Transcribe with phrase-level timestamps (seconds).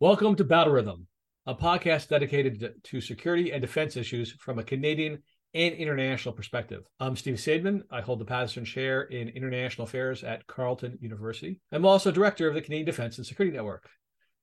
[0.00, 1.08] Welcome to Battle Rhythm,
[1.44, 6.84] a podcast dedicated to security and defense issues from a Canadian and international perspective.
[6.98, 7.82] I'm Steve Saideman.
[7.90, 11.60] I hold the Paterson Chair in International Affairs at Carleton University.
[11.70, 13.90] I'm also director of the Canadian Defense and Security Network.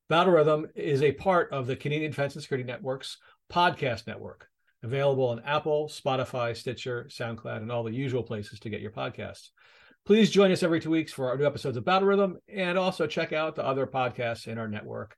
[0.09, 3.17] Battle Rhythm is a part of the Canadian Defense and Security Network's
[3.51, 4.47] podcast network,
[4.83, 9.47] available on Apple, Spotify, Stitcher, SoundCloud, and all the usual places to get your podcasts.
[10.05, 13.07] Please join us every two weeks for our new episodes of Battle Rhythm and also
[13.07, 15.17] check out the other podcasts in our network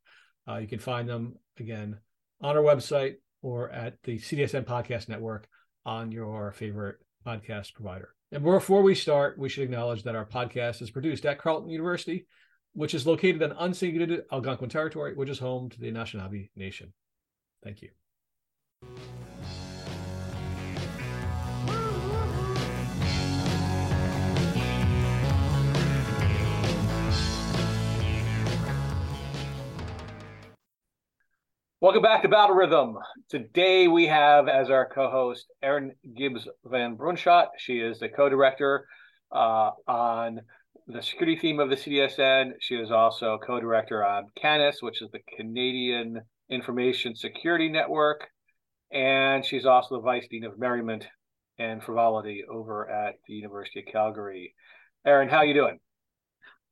[0.49, 1.97] uh, you can find them again
[2.41, 5.47] on our website or at the CDSN Podcast Network
[5.85, 8.09] on your favorite podcast provider.
[8.31, 12.27] And before we start, we should acknowledge that our podcast is produced at Carleton University,
[12.73, 16.93] which is located on unceded Algonquin territory, which is home to the Anishinaabe Nation.
[17.63, 17.89] Thank you.
[31.81, 32.97] Welcome back to Battle Rhythm.
[33.29, 37.45] Today we have as our co-host Erin Gibbs Van Brunschot.
[37.57, 38.85] She is the co-director
[39.31, 40.41] uh, on
[40.87, 42.51] the security theme of the CDSN.
[42.59, 48.27] She is also co-director on CANIS, which is the Canadian Information Security Network,
[48.91, 51.07] and she's also the vice dean of merriment
[51.59, 54.53] and frivolity over at the University of Calgary.
[55.05, 55.79] Erin, how are you doing?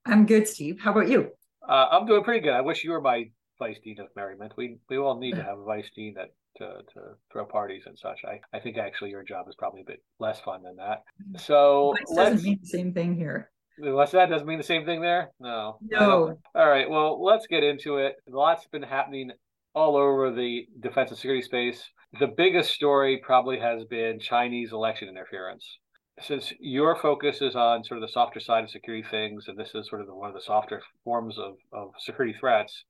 [0.05, 0.81] I'm good, Steve.
[0.81, 1.29] How about you?
[1.65, 2.51] Uh, I'm doing pretty good.
[2.51, 4.53] I wish you were my vice dean of merriment.
[4.57, 7.97] We we all need to have a vice dean that to, to throw parties and
[7.97, 8.21] such.
[8.25, 11.03] I, I think actually your job is probably a bit less fun than that.
[11.21, 11.37] Mm-hmm.
[11.37, 13.51] So let doesn't mean the same thing here.
[13.79, 15.29] Unless that doesn't mean the same thing there.
[15.39, 15.77] No.
[15.83, 16.39] No.
[16.55, 16.89] All right.
[16.89, 18.15] Well, let's get into it.
[18.27, 19.31] Lots have been happening
[19.75, 21.83] all over the defense and security space.
[22.19, 25.77] The biggest story probably has been Chinese election interference.
[26.19, 29.75] Since your focus is on sort of the softer side of security things, and this
[29.75, 32.85] is sort of the, one of the softer forms of, of security threats,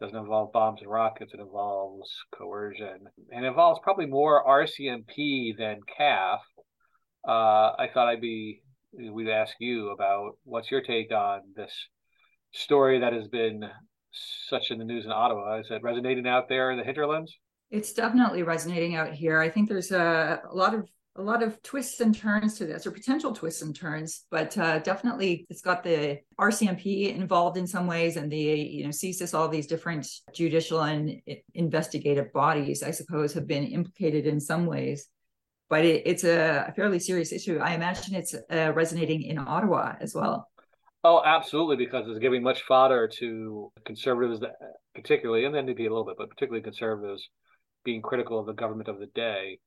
[0.00, 1.32] doesn't involve bombs and rockets.
[1.32, 6.38] It involves coercion and involves probably more RCMP than CAF.
[7.26, 8.62] Uh, I thought I'd be
[8.92, 11.72] we'd ask you about what's your take on this
[12.52, 13.64] story that has been
[14.48, 15.58] such in the news in Ottawa.
[15.58, 17.36] Is it resonating out there in the hinterlands?
[17.70, 19.40] It's definitely resonating out here.
[19.40, 20.88] I think there's a, a lot of
[21.18, 24.78] a lot of twists and turns to this, or potential twists and turns, but uh,
[24.80, 29.48] definitely it's got the RCMP involved in some ways, and the you know CSIS, all
[29.48, 31.20] these different judicial and
[31.54, 35.08] investigative bodies, I suppose, have been implicated in some ways.
[35.68, 37.58] But it, it's a fairly serious issue.
[37.58, 40.48] I imagine it's uh, resonating in Ottawa as well.
[41.02, 44.40] Oh, absolutely, because it's giving much fodder to conservatives,
[44.94, 47.28] particularly, and the NDP a little bit, but particularly conservatives
[47.84, 49.60] being critical of the government of the day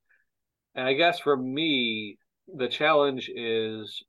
[0.74, 2.18] and I guess for me,
[2.54, 4.02] the challenge is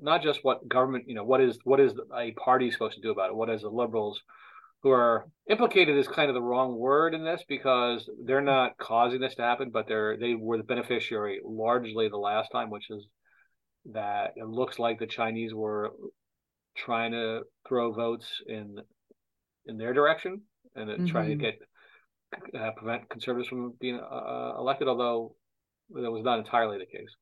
[0.00, 3.10] not just what government, you know, what is what is a party supposed to do
[3.10, 3.36] about it?
[3.36, 4.20] What is the liberals
[4.82, 9.20] who are implicated is kind of the wrong word in this because they're not causing
[9.20, 13.06] this to happen, but they're they were the beneficiary largely the last time, which is
[13.92, 15.92] that it looks like the Chinese were
[16.76, 18.76] trying to throw votes in
[19.66, 20.42] in their direction
[20.76, 21.06] and mm-hmm.
[21.06, 21.58] trying to get
[22.58, 24.86] uh, prevent conservatives from being uh, elected.
[24.86, 25.34] Although
[25.90, 27.14] that was not entirely the case.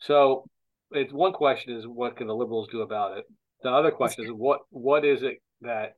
[0.00, 0.44] So
[0.90, 3.24] it's one question is what can the liberals do about it?
[3.62, 5.94] The other question is what what is it that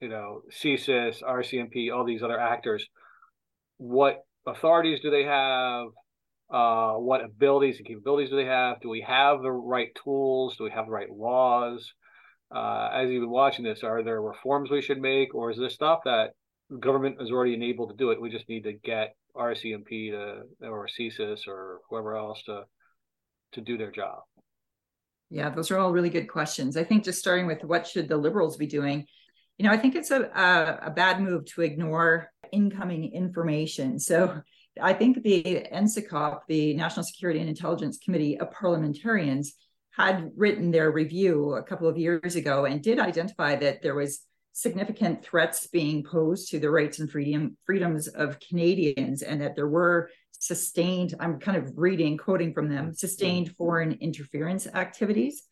[0.00, 2.86] you know CSIS, RCMP, all these other actors,
[3.78, 5.86] what authorities do they have?
[6.52, 8.80] Uh, what abilities and capabilities do they have?
[8.80, 10.56] Do we have the right tools?
[10.56, 11.92] Do we have the right laws?
[12.54, 15.72] Uh, as you've been watching this, are there reforms we should make, or is this
[15.72, 16.32] stuff that
[16.78, 18.20] government is already enabled to do it?
[18.20, 22.64] We just need to get RCMP to or CSIS or whoever else to
[23.52, 24.20] to do their job?
[25.30, 26.76] Yeah, those are all really good questions.
[26.76, 29.06] I think just starting with what should the liberals be doing,
[29.58, 33.98] you know, I think it's a a, a bad move to ignore incoming information.
[33.98, 34.42] So
[34.80, 39.54] I think the NSICOP, the National Security and Intelligence Committee of Parliamentarians,
[39.96, 44.20] had written their review a couple of years ago and did identify that there was
[44.52, 49.68] significant threats being posed to the rights and freedom freedoms of Canadians, and that there
[49.68, 55.44] were sustained, I'm kind of reading, quoting from them, sustained foreign interference activities.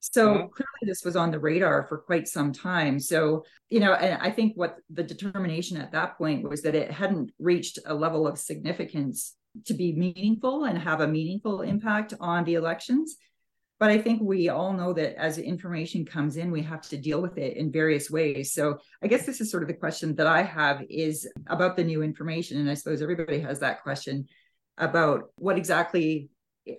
[0.00, 0.46] So mm-hmm.
[0.48, 3.00] clearly, this was on the radar for quite some time.
[3.00, 6.90] So, you know, and I think what the determination at that point was that it
[6.90, 9.34] hadn't reached a level of significance
[9.64, 13.16] to be meaningful and have a meaningful impact on the elections.
[13.84, 17.20] But I think we all know that as information comes in, we have to deal
[17.20, 18.54] with it in various ways.
[18.54, 21.84] So I guess this is sort of the question that I have is about the
[21.84, 22.58] new information.
[22.58, 24.26] And I suppose everybody has that question
[24.78, 26.30] about what exactly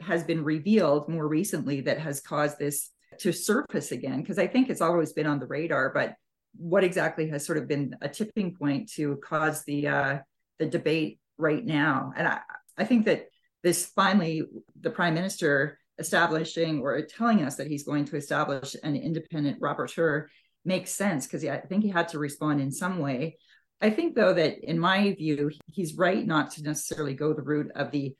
[0.01, 4.21] has been revealed more recently that has caused this to surface again.
[4.21, 6.15] Because I think it's always been on the radar, but
[6.57, 10.17] what exactly has sort of been a tipping point to cause the uh,
[10.57, 12.13] the debate right now.
[12.17, 12.39] And I,
[12.79, 13.27] I think that
[13.61, 14.41] this finally,
[14.81, 20.25] the prime minister establishing or telling us that he's going to establish an independent rapporteur
[20.63, 23.37] makes sense because I think he had to respond in some way.
[23.81, 27.71] I think, though, that in my view, he's right not to necessarily go the route
[27.75, 28.15] of the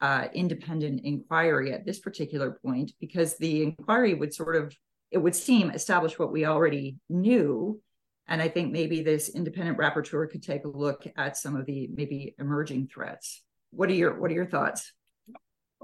[0.00, 4.76] uh, independent inquiry at this particular point, because the inquiry would sort of,
[5.10, 7.80] it would seem, establish what we already knew.
[8.28, 11.88] And I think maybe this independent rapporteur could take a look at some of the
[11.92, 13.42] maybe emerging threats.
[13.70, 14.92] What are your What are your thoughts?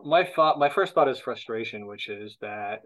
[0.04, 2.80] My thought, my first thought is frustration, which is that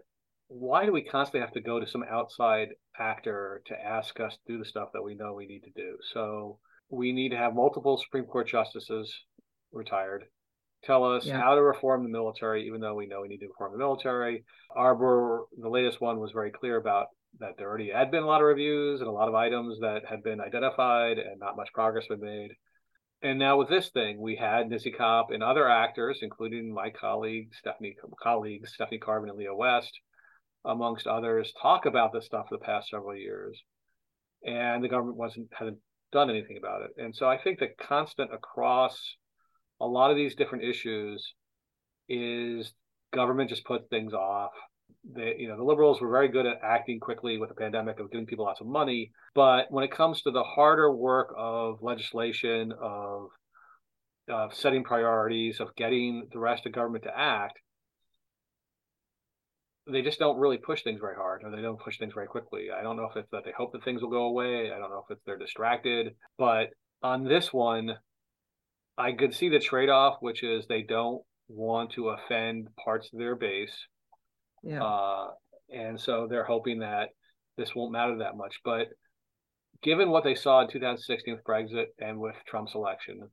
[0.47, 4.53] why do we constantly have to go to some outside actor to ask us to
[4.53, 5.97] do the stuff that we know we need to do?
[6.13, 6.59] So
[6.89, 9.13] we need to have multiple Supreme Court justices
[9.71, 10.25] retired
[10.83, 11.39] tell us yeah.
[11.39, 14.43] how to reform the military, even though we know we need to reform the military.
[14.75, 17.07] Arbour, the latest one, was very clear about
[17.39, 20.01] that there already had been a lot of reviews and a lot of items that
[20.09, 22.51] had been identified and not much progress been made.
[23.21, 27.95] And now with this thing, we had Kopp and other actors, including my colleague Stephanie
[28.21, 29.91] colleagues Stephanie Carvin and Leah West,
[30.63, 33.59] amongst others, talk about this stuff for the past several years,
[34.45, 35.79] and the government wasn't hadn't
[36.11, 36.91] done anything about it.
[36.97, 38.99] And so I think the constant across
[39.81, 41.33] a lot of these different issues
[42.07, 42.73] is
[43.13, 44.51] government just puts things off.
[45.15, 48.11] They, you know, the liberals were very good at acting quickly with the pandemic of
[48.11, 52.73] giving people lots of money, but when it comes to the harder work of legislation,
[52.81, 53.29] of
[54.29, 57.59] of setting priorities, of getting the rest of government to act,
[59.89, 62.67] they just don't really push things very hard or they don't push things very quickly.
[62.77, 64.71] I don't know if it's that they hope that things will go away.
[64.71, 66.15] I don't know if it's they're distracted.
[66.37, 66.71] But
[67.01, 67.95] on this one,
[68.97, 73.19] I could see the trade off, which is they don't want to offend parts of
[73.19, 73.87] their base.
[74.67, 74.83] Yeah.
[74.83, 75.27] Uh,
[75.73, 77.09] and so they're hoping that
[77.57, 78.59] this won't matter that much.
[78.63, 78.87] But
[79.81, 83.29] given what they saw in 2016 with Brexit and with Trump's election,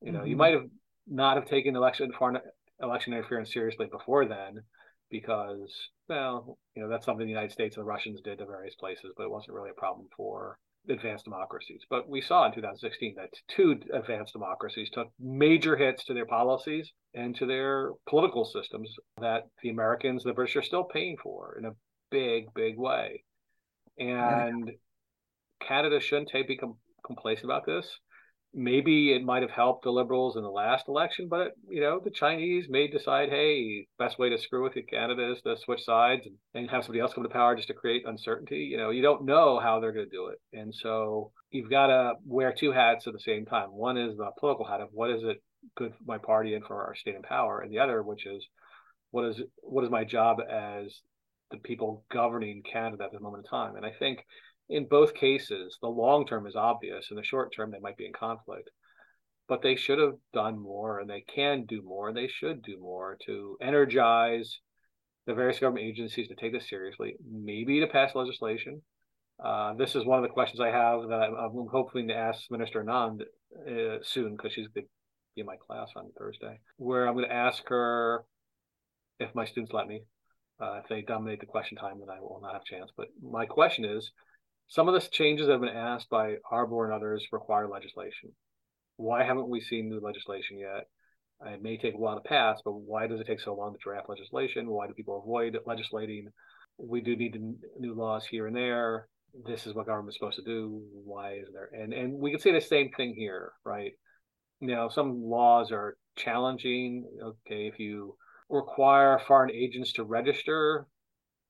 [0.00, 0.28] you know, mm-hmm.
[0.28, 0.66] you might have
[1.06, 2.38] not have taken election foreign
[2.80, 4.62] election interference seriously before then,
[5.10, 8.74] because well, you know, that's something the United States and the Russians did to various
[8.74, 11.82] places, but it wasn't really a problem for advanced democracies.
[11.88, 16.92] But we saw in 2016 that two advanced democracies took major hits to their policies
[17.14, 21.66] and to their political systems that the Americans, the British are still paying for in
[21.66, 21.74] a
[22.10, 23.24] big, big way.
[23.98, 25.66] And yeah.
[25.66, 26.58] Canada shouldn't take, be
[27.04, 27.86] complacent about this
[28.54, 32.10] maybe it might have helped the liberals in the last election, but you know the
[32.10, 36.36] Chinese may decide, hey, best way to screw with Canada is to switch sides and,
[36.54, 38.68] and have somebody else come to power just to create uncertainty.
[38.70, 41.86] You know, you don't know how they're going to do it, and so you've got
[41.86, 43.70] to wear two hats at the same time.
[43.70, 45.42] One is the political hat of what is it
[45.76, 48.46] good for my party and for our state and power, and the other, which is
[49.10, 51.00] what is what is my job as
[51.50, 53.76] the people governing Canada at this moment in time.
[53.76, 54.24] And I think
[54.72, 57.08] in both cases, the long term is obvious.
[57.10, 58.70] In the short term, they might be in conflict.
[59.46, 62.78] But they should have done more and they can do more and they should do
[62.80, 64.60] more to energize
[65.26, 68.80] the various government agencies to take this seriously, maybe to pass legislation.
[69.44, 72.50] Uh, this is one of the questions I have that I'm, I'm hoping to ask
[72.50, 73.22] Minister Anand
[73.68, 74.90] uh, soon because she's going to
[75.34, 78.24] be in my class on Thursday, where I'm going to ask her
[79.20, 80.02] if my students let me.
[80.60, 82.90] Uh, if they dominate the question time, then I will not have a chance.
[82.96, 84.12] But my question is
[84.68, 88.32] some of the changes that have been asked by Arbour and others require legislation.
[88.96, 90.86] Why haven't we seen new legislation yet?
[91.44, 93.78] It may take a while to pass, but why does it take so long to
[93.82, 94.70] draft legislation?
[94.70, 96.28] Why do people avoid legislating?
[96.78, 97.36] We do need
[97.78, 99.08] new laws here and there.
[99.46, 100.82] This is what government's supposed to do.
[100.92, 101.68] Why is there?
[101.72, 103.92] And and we can say the same thing here, right?
[104.60, 107.08] You know, some laws are challenging.
[107.20, 108.16] Okay, if you
[108.48, 110.86] require foreign agents to register,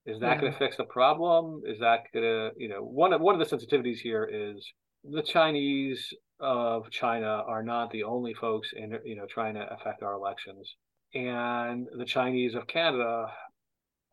[0.05, 0.41] is that yeah.
[0.41, 1.63] going to fix the problem?
[1.65, 4.67] Is that going to, you know, one of one of the sensitivities here is
[5.05, 10.03] the Chinese of China are not the only folks in, you know, trying to affect
[10.03, 10.75] our elections,
[11.15, 13.27] and the Chinese of Canada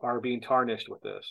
[0.00, 1.26] are being tarnished with this.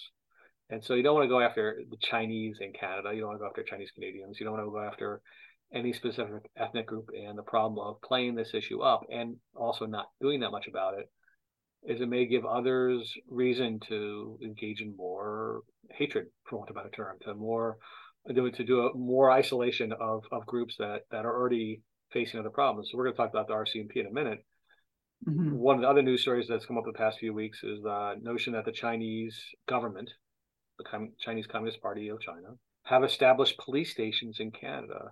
[0.70, 3.12] And so you don't want to go after the Chinese in Canada.
[3.14, 4.40] You don't want to go after Chinese Canadians.
[4.40, 5.22] You don't want to go after
[5.74, 10.08] any specific ethnic group and the problem of playing this issue up and also not
[10.22, 11.10] doing that much about it
[11.84, 16.80] is it may give others reason to engage in more hatred, for want of a
[16.80, 17.78] better term, to more
[18.28, 21.82] to, to do a more isolation of, of groups that, that are already
[22.12, 22.90] facing other problems.
[22.92, 24.46] So we're going to talk about the RCMP in a minute.
[25.28, 25.56] Mm-hmm.
[25.56, 28.16] One of the other news stories that's come up the past few weeks is the
[28.22, 30.10] notion that the Chinese government,
[30.78, 35.12] the Chinese Communist Party of China, have established police stations in Canada,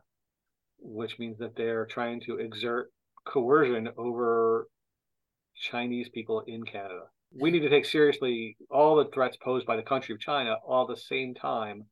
[0.80, 2.92] which means that they're trying to exert
[3.26, 4.68] coercion over
[5.60, 7.04] Chinese people in Canada.
[7.34, 10.88] We need to take seriously all the threats posed by the country of China, all
[10.88, 11.86] the same time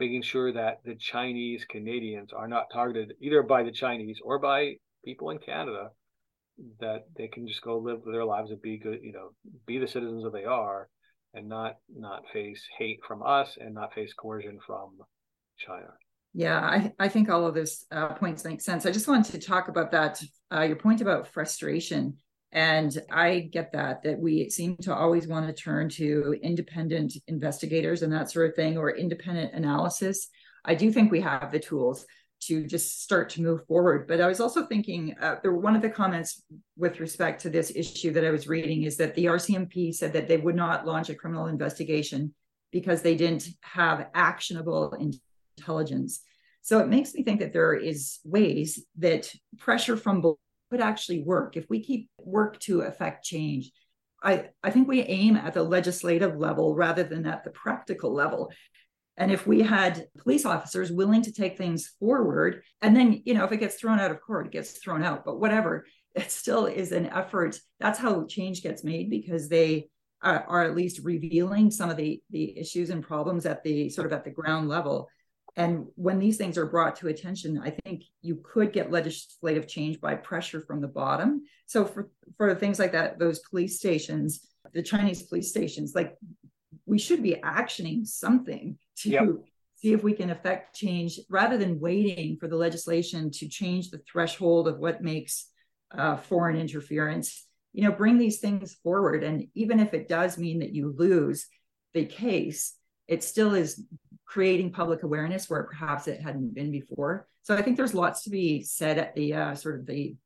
[0.00, 4.74] making sure that the Chinese Canadians are not targeted either by the Chinese or by
[5.04, 5.90] people in Canada,
[6.80, 9.30] that they can just go live their lives and be good, you know,
[9.66, 10.88] be the citizens that they are,
[11.32, 14.98] and not not face hate from us and not face coercion from
[15.58, 15.92] China.
[16.32, 18.86] Yeah, I, I think all of those uh, points make sense.
[18.86, 20.20] I just wanted to talk about that,
[20.52, 22.18] uh, your point about frustration.
[22.54, 28.02] And I get that, that we seem to always want to turn to independent investigators
[28.02, 30.28] and that sort of thing, or independent analysis.
[30.64, 32.06] I do think we have the tools
[32.42, 34.06] to just start to move forward.
[34.06, 36.42] But I was also thinking, uh, there, one of the comments
[36.76, 40.28] with respect to this issue that I was reading is that the RCMP said that
[40.28, 42.34] they would not launch a criminal investigation
[42.70, 44.96] because they didn't have actionable
[45.58, 46.20] intelligence.
[46.62, 50.20] So it makes me think that there is ways that pressure from
[50.74, 53.70] could actually work if we keep work to affect change.
[54.20, 58.50] I, I think we aim at the legislative level rather than at the practical level.
[59.16, 63.44] And if we had police officers willing to take things forward, and then, you know,
[63.44, 66.66] if it gets thrown out of court, it gets thrown out, but whatever, it still
[66.66, 67.56] is an effort.
[67.78, 69.90] That's how change gets made because they
[70.22, 74.08] are, are at least revealing some of the, the issues and problems at the sort
[74.08, 75.08] of at the ground level.
[75.56, 80.00] And when these things are brought to attention, I think you could get legislative change
[80.00, 81.42] by pressure from the bottom.
[81.66, 86.16] So for, for things like that, those police stations, the Chinese police stations, like
[86.86, 89.28] we should be actioning something to yep.
[89.76, 94.02] see if we can affect change rather than waiting for the legislation to change the
[94.10, 95.48] threshold of what makes
[95.96, 97.46] uh, foreign interference.
[97.72, 99.22] You know, bring these things forward.
[99.22, 101.46] And even if it does mean that you lose
[101.92, 102.74] the case,
[103.06, 103.82] it still is
[104.34, 107.28] creating public awareness where perhaps it hadn't been before.
[107.42, 110.16] So I think there's lots to be said at the uh, sort of the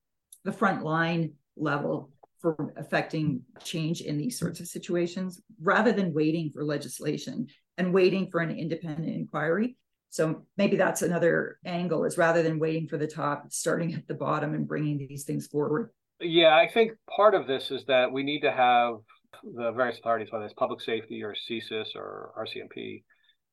[0.44, 2.10] the front line level
[2.40, 8.30] for affecting change in these sorts of situations rather than waiting for legislation and waiting
[8.30, 9.76] for an independent inquiry
[10.10, 14.14] so maybe that's another angle is rather than waiting for the top starting at the
[14.14, 18.22] bottom and bringing these things forward yeah i think part of this is that we
[18.22, 18.94] need to have
[19.42, 23.02] the various authorities whether it's public safety or csis or rcmp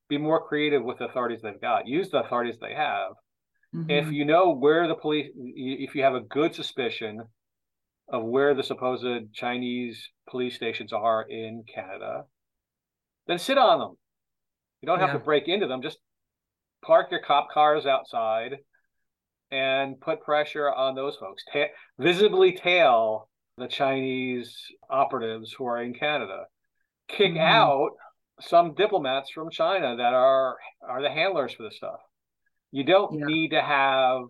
[0.08, 3.12] be more creative with the authorities they've got use the authorities they have
[3.74, 3.90] mm-hmm.
[3.90, 7.22] if you know where the police if you have a good suspicion
[8.08, 12.24] of where the supposed Chinese police stations are in Canada,
[13.26, 13.96] then sit on them.
[14.80, 15.14] You don't have yeah.
[15.14, 15.82] to break into them.
[15.82, 15.98] Just
[16.84, 18.58] park your cop cars outside
[19.50, 21.42] and put pressure on those folks.
[21.52, 24.56] Ta- visibly tail the Chinese
[24.90, 26.44] operatives who are in Canada.
[27.08, 27.40] Kick mm-hmm.
[27.40, 27.90] out
[28.40, 32.00] some diplomats from China that are are the handlers for this stuff.
[32.70, 33.26] You don't yeah.
[33.26, 34.22] need to have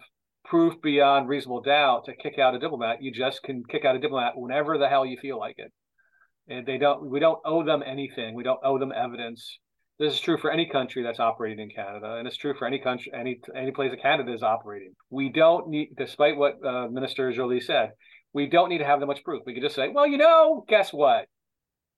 [0.44, 3.02] proof beyond reasonable doubt to kick out a diplomat.
[3.02, 5.72] You just can kick out a diplomat whenever the hell you feel like it.
[6.48, 7.10] And they don't.
[7.10, 8.34] We don't owe them anything.
[8.34, 9.58] We don't owe them evidence.
[9.98, 12.78] This is true for any country that's operating in Canada, and it's true for any
[12.78, 14.92] country, any any place that Canada is operating.
[15.10, 17.92] We don't need, despite what uh, Minister Joly said,
[18.32, 19.42] we don't need to have that much proof.
[19.46, 21.26] We could just say, well, you know, guess what?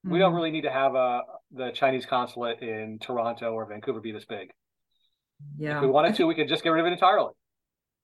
[0.04, 0.12] Mm-hmm.
[0.12, 0.36] We don't mm-hmm.
[0.36, 4.26] really need to have a uh, the Chinese consulate in Toronto or Vancouver be this
[4.26, 4.50] big.
[5.56, 5.76] Yeah.
[5.76, 7.32] If we wanted to, we could just get rid of it entirely.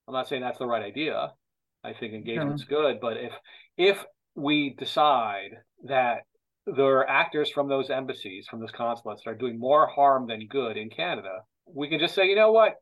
[0.09, 1.33] I'm not saying that's the right idea.
[1.83, 2.77] I think engagement's no.
[2.77, 3.33] good, but if
[3.77, 5.51] if we decide
[5.85, 6.23] that
[6.67, 10.47] there are actors from those embassies, from those consulates that are doing more harm than
[10.49, 12.77] good in Canada, we can just say, you know what,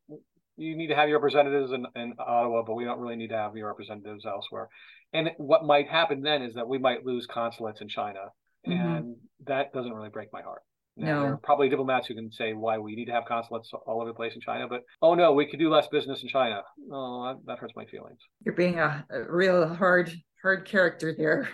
[0.57, 3.37] you need to have your representatives in, in Ottawa, but we don't really need to
[3.37, 4.69] have your representatives elsewhere.
[5.13, 8.27] And what might happen then is that we might lose consulates in China,
[8.67, 8.81] mm-hmm.
[8.81, 9.17] and
[9.47, 10.63] that doesn't really break my heart.
[10.97, 11.23] Now, no.
[11.23, 14.11] There are probably diplomats who can say why we need to have consulates all over
[14.11, 16.63] the place in China, but oh no, we could do less business in China.
[16.93, 18.19] Oh, that, that hurts my feelings.
[18.45, 21.49] You're being a, a real hard, hard character there.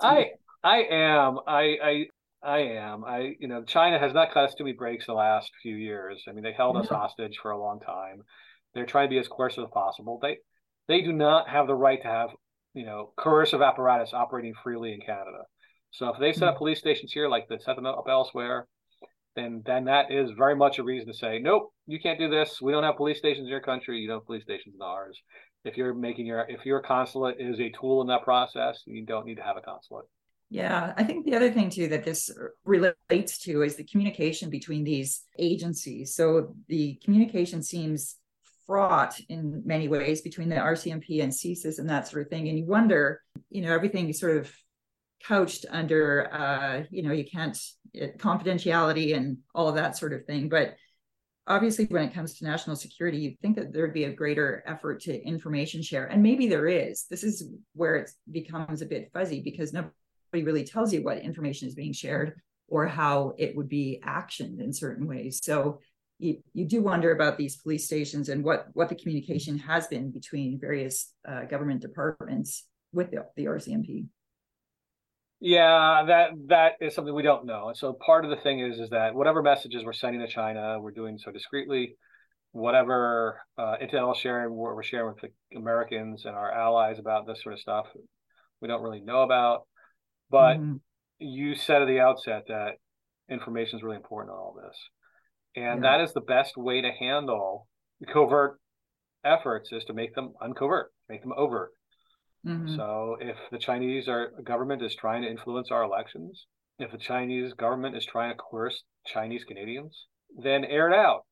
[0.00, 0.26] I,
[0.62, 1.38] I am.
[1.46, 2.06] I, I,
[2.42, 3.04] I am.
[3.04, 6.22] I, you know, China has not cut us too many breaks the last few years.
[6.28, 8.22] I mean, they held us hostage for a long time.
[8.74, 10.18] They're trying to be as coercive as possible.
[10.20, 10.38] They,
[10.88, 12.30] they do not have the right to have,
[12.74, 15.44] you know, coercive apparatus operating freely in Canada.
[15.90, 16.58] So if they set up hmm.
[16.58, 18.66] police stations here, like they set them up elsewhere,
[19.36, 22.60] then then that is very much a reason to say, nope, you can't do this.
[22.60, 23.98] We don't have police stations in your country.
[23.98, 25.18] You don't have police stations in ours.
[25.64, 29.26] If you're making your if your consulate is a tool in that process, you don't
[29.26, 30.06] need to have a consulate.
[30.50, 32.30] Yeah, I think the other thing too that this
[32.64, 36.14] relates to is the communication between these agencies.
[36.14, 38.16] So the communication seems
[38.66, 42.48] fraught in many ways between the RCMP and CSIS and that sort of thing.
[42.48, 44.52] And you wonder, you know, everything sort of
[45.26, 47.58] couched under uh, you know you can't
[47.92, 50.48] it, confidentiality and all of that sort of thing.
[50.48, 50.76] But
[51.46, 55.00] obviously when it comes to national security you'd think that there'd be a greater effort
[55.00, 56.06] to information share.
[56.06, 57.06] And maybe there is.
[57.10, 59.92] This is where it becomes a bit fuzzy because nobody
[60.32, 62.34] really tells you what information is being shared
[62.68, 65.40] or how it would be actioned in certain ways.
[65.42, 65.80] So
[66.18, 70.10] you, you do wonder about these police stations and what what the communication has been
[70.10, 74.06] between various uh, government departments with the, the RCMP.
[75.40, 77.68] Yeah, that that is something we don't know.
[77.68, 80.78] And so part of the thing is is that whatever messages we're sending to China,
[80.80, 81.96] we're doing so discreetly.
[82.52, 87.52] Whatever uh, intel sharing, we're sharing with the Americans and our allies about this sort
[87.52, 87.86] of stuff,
[88.60, 89.68] we don't really know about.
[90.30, 90.76] But mm-hmm.
[91.18, 92.72] you said at the outset that
[93.30, 94.76] information is really important on all this,
[95.54, 95.98] and yeah.
[95.98, 97.68] that is the best way to handle
[98.12, 98.58] covert
[99.24, 101.70] efforts is to make them uncovert, make them overt.
[102.48, 102.76] Mm-hmm.
[102.76, 106.46] So if the Chinese are, government is trying to influence our elections,
[106.78, 111.24] if the Chinese government is trying to coerce Chinese Canadians, then air it out.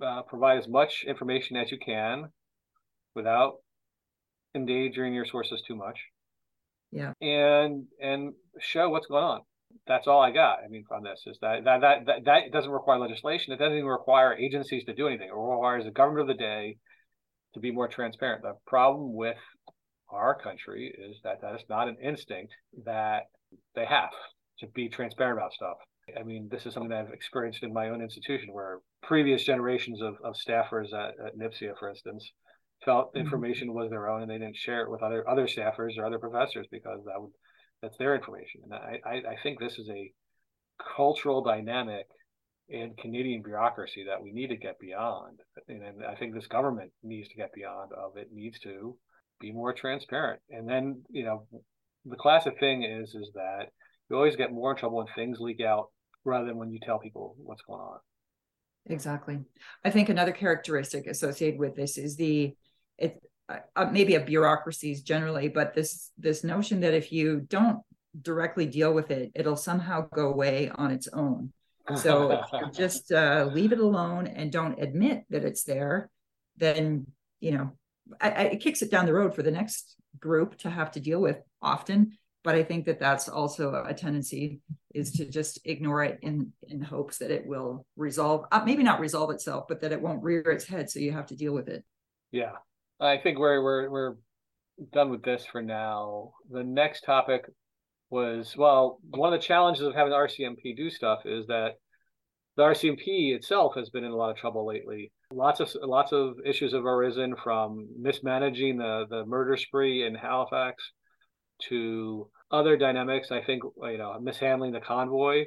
[0.00, 2.26] Uh, provide as much information as you can
[3.14, 3.54] without
[4.54, 5.98] endangering your sources too much.
[6.92, 7.12] Yeah.
[7.20, 9.40] And and show what's going on.
[9.86, 10.58] That's all I got.
[10.64, 13.54] I mean, from this is that that that that, that doesn't require legislation.
[13.54, 15.28] It doesn't even require agencies to do anything.
[15.28, 16.76] It requires the government of the day
[17.54, 18.42] to be more transparent.
[18.42, 19.38] The problem with
[20.10, 22.52] our country is that that is not an instinct
[22.84, 23.24] that
[23.74, 24.10] they have
[24.60, 25.76] to be transparent about stuff.
[26.18, 30.00] I mean, this is something that I've experienced in my own institution where previous generations
[30.00, 32.30] of, of staffers at, at NPSIA, for instance,
[32.84, 33.18] felt mm-hmm.
[33.20, 36.18] information was their own and they didn't share it with other other staffers or other
[36.18, 37.32] professors because that would
[37.82, 38.62] that's their information.
[38.64, 40.12] And I, I, I think this is a
[40.96, 42.06] cultural dynamic
[42.68, 45.40] in Canadian bureaucracy that we need to get beyond.
[45.68, 48.96] And I think this government needs to get beyond of it needs to
[49.40, 50.40] be more transparent.
[50.50, 51.46] And then, you know,
[52.04, 53.66] the classic thing is is that
[54.08, 55.88] you always get more in trouble when things leak out
[56.24, 57.98] rather than when you tell people what's going on.
[58.86, 59.40] Exactly.
[59.84, 62.54] I think another characteristic associated with this is the
[62.98, 67.80] it uh, maybe a bureaucracies generally, but this this notion that if you don't
[68.20, 71.52] directly deal with it, it'll somehow go away on its own.
[71.96, 72.42] So
[72.74, 76.10] just uh, leave it alone and don't admit that it's there,
[76.56, 77.06] then
[77.40, 77.72] you know
[78.20, 81.00] I, I, it kicks it down the road for the next group to have to
[81.00, 84.60] deal with often but i think that that's also a tendency
[84.96, 88.98] is to just ignore it in in hopes that it will resolve uh, maybe not
[88.98, 91.68] resolve itself but that it won't rear its head so you have to deal with
[91.68, 91.84] it.
[92.32, 92.52] Yeah.
[92.98, 94.14] I think we're we're we're
[94.92, 96.32] done with this for now.
[96.50, 97.44] The next topic
[98.08, 101.72] was well one of the challenges of having rcmp do stuff is that
[102.56, 106.36] the rcmp itself has been in a lot of trouble lately Lots of lots of
[106.44, 110.92] issues have arisen from mismanaging the the murder spree in Halifax
[111.68, 113.32] to other dynamics.
[113.32, 115.46] I think you know mishandling the convoy.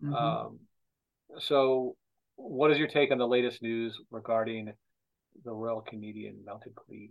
[0.00, 0.14] Mm-hmm.
[0.14, 0.60] Um,
[1.40, 1.96] so,
[2.36, 4.72] what is your take on the latest news regarding
[5.44, 7.10] the Royal Canadian Mounted Police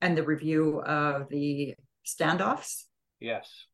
[0.00, 1.74] and the review of the
[2.06, 2.84] standoffs?
[3.18, 3.66] Yes.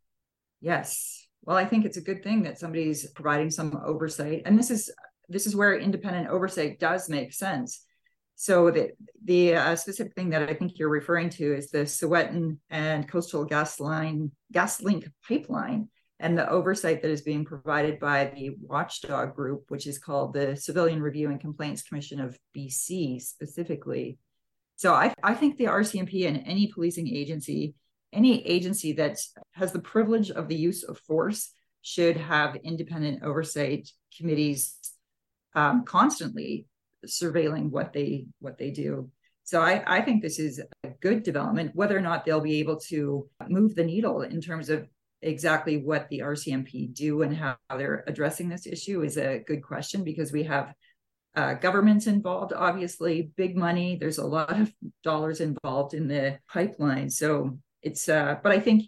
[0.62, 1.27] Yes.
[1.42, 4.90] Well, I think it's a good thing that somebody's providing some oversight, and this is
[5.28, 7.84] this is where independent oversight does make sense.
[8.34, 8.90] So the
[9.24, 13.44] the uh, specific thing that I think you're referring to is the Wet'suwet'en and Coastal
[13.44, 15.88] Gas Line Gas Link pipeline
[16.20, 20.56] and the oversight that is being provided by the watchdog group, which is called the
[20.56, 24.18] Civilian Review and Complaints Commission of BC specifically.
[24.76, 27.74] So I, I think the RCMP and any policing agency,
[28.12, 29.18] any agency that
[29.52, 34.76] has the privilege of the use of force should have independent oversight committees
[35.54, 36.66] um, constantly
[37.06, 39.10] surveilling what they what they do.
[39.44, 41.72] So I, I think this is a good development.
[41.74, 44.86] Whether or not they'll be able to move the needle in terms of
[45.22, 50.04] exactly what the RCMP do and how they're addressing this issue is a good question
[50.04, 50.74] because we have
[51.34, 53.96] uh, governments involved, obviously, big money.
[53.96, 57.10] There's a lot of dollars involved in the pipeline.
[57.10, 58.84] So it's, uh, but I think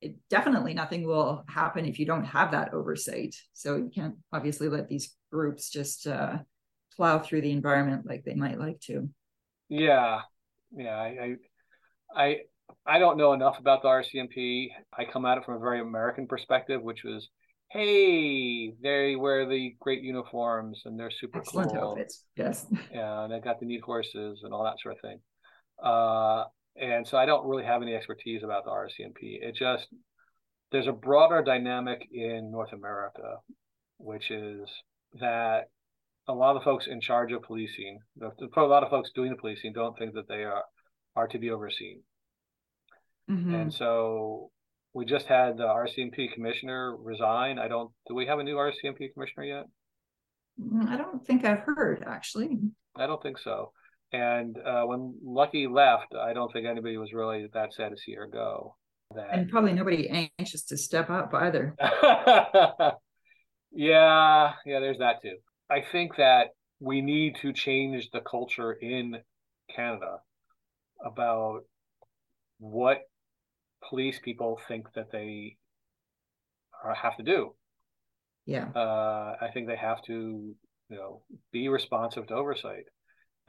[0.00, 3.34] it, definitely nothing will happen if you don't have that oversight.
[3.52, 6.38] So you can't obviously let these groups just uh,
[6.96, 9.08] plow through the environment like they might like to.
[9.68, 10.20] Yeah,
[10.76, 10.96] yeah.
[10.96, 11.36] I,
[12.14, 12.36] I,
[12.86, 14.68] I don't know enough about the RCMP.
[14.96, 17.28] I come at it from a very American perspective, which was,
[17.70, 21.90] hey, they wear the great uniforms and they're super Excellent cool.
[21.90, 22.24] outfits.
[22.36, 22.66] Yes.
[22.92, 25.20] Yeah, and they got the neat horses and all that sort of thing.
[25.82, 26.44] Uh,
[26.76, 29.42] and so I don't really have any expertise about the RCMP.
[29.42, 29.88] It just
[30.72, 33.36] there's a broader dynamic in North America,
[33.98, 34.68] which is
[35.20, 35.68] that
[36.28, 39.36] a lot of the folks in charge of policing, a lot of folks doing the
[39.36, 40.64] policing, don't think that they are
[41.16, 42.02] are to be overseen.
[43.28, 43.54] Mm-hmm.
[43.54, 44.50] And so
[44.92, 47.58] we just had the RCMP commissioner resign.
[47.58, 47.90] I don't.
[48.08, 49.64] Do we have a new RCMP commissioner yet?
[50.60, 52.58] Mm, I don't think I've heard actually.
[52.96, 53.72] I don't think so.
[54.12, 58.14] And uh, when Lucki left, I don't think anybody was really that sad to see
[58.14, 58.76] her go.
[59.14, 59.28] That...
[59.32, 61.76] And probably nobody anxious to step up either.
[63.72, 65.36] yeah, yeah, there's that too.
[65.68, 66.48] I think that
[66.80, 69.18] we need to change the culture in
[69.74, 70.18] Canada
[71.04, 71.60] about
[72.58, 72.98] what
[73.88, 75.56] police people think that they
[76.94, 77.54] have to do.
[78.46, 78.68] Yeah.
[78.74, 80.54] Uh, I think they have to,
[80.88, 82.84] you know, be responsive to oversight.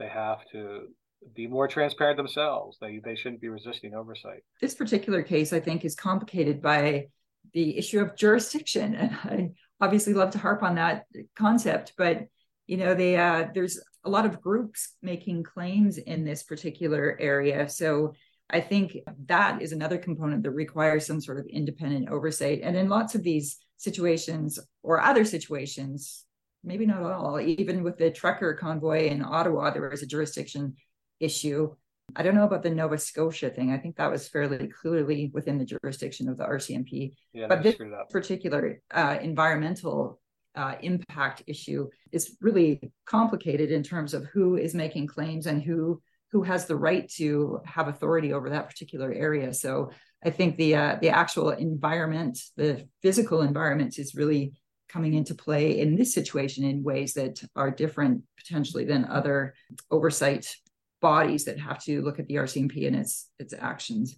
[0.02, 0.88] They have to
[1.36, 2.76] be more transparent themselves.
[2.80, 4.42] They they shouldn't be resisting oversight.
[4.60, 7.06] This particular case, I think, is complicated by
[7.52, 11.04] the issue of jurisdiction, and I obviously love to harp on that
[11.36, 11.92] concept.
[11.96, 12.26] But
[12.66, 17.68] you know, they uh, there's a lot of groups making claims in this particular area,
[17.68, 18.14] so
[18.50, 22.60] I think that is another component that requires some sort of independent oversight.
[22.64, 26.24] And in lots of these situations or other situations,
[26.64, 30.74] maybe not all, even with the trucker convoy in Ottawa, there was a jurisdiction
[31.20, 31.74] issue.
[32.14, 33.72] I don't know about the Nova Scotia thing.
[33.72, 37.14] I think that was fairly clearly within the jurisdiction of the RCMP.
[37.32, 37.76] Yeah, but this
[38.10, 40.20] particular uh, environmental
[40.54, 46.02] uh, impact issue is really complicated in terms of who is making claims and who
[46.30, 49.52] who has the right to have authority over that particular area.
[49.52, 49.90] So
[50.24, 54.54] I think the uh, the actual environment, the physical environment, is really
[54.88, 59.54] coming into play in this situation in ways that are different potentially than other
[59.90, 60.54] oversight
[61.00, 64.16] bodies that have to look at the RCMP and its its actions.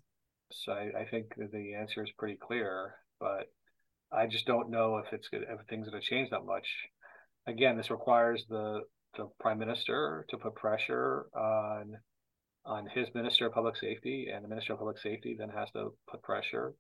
[0.53, 3.49] So I, I think the answer is pretty clear, but
[4.13, 6.69] I just don't know if it's good if things going to change that much.
[7.47, 8.83] Again, this requires the
[9.17, 11.97] the prime minister to put pressure on
[12.67, 15.95] on his minister of public safety, and the minister of public safety then has to
[16.09, 16.75] put pressure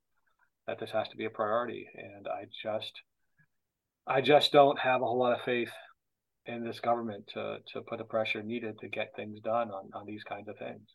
[0.67, 1.87] that this has to be a priority.
[1.95, 2.93] And I just
[4.07, 5.73] I just don't have a whole lot of faith
[6.47, 10.07] in this government to to put the pressure needed to get things done on on
[10.07, 10.89] these kinds of things.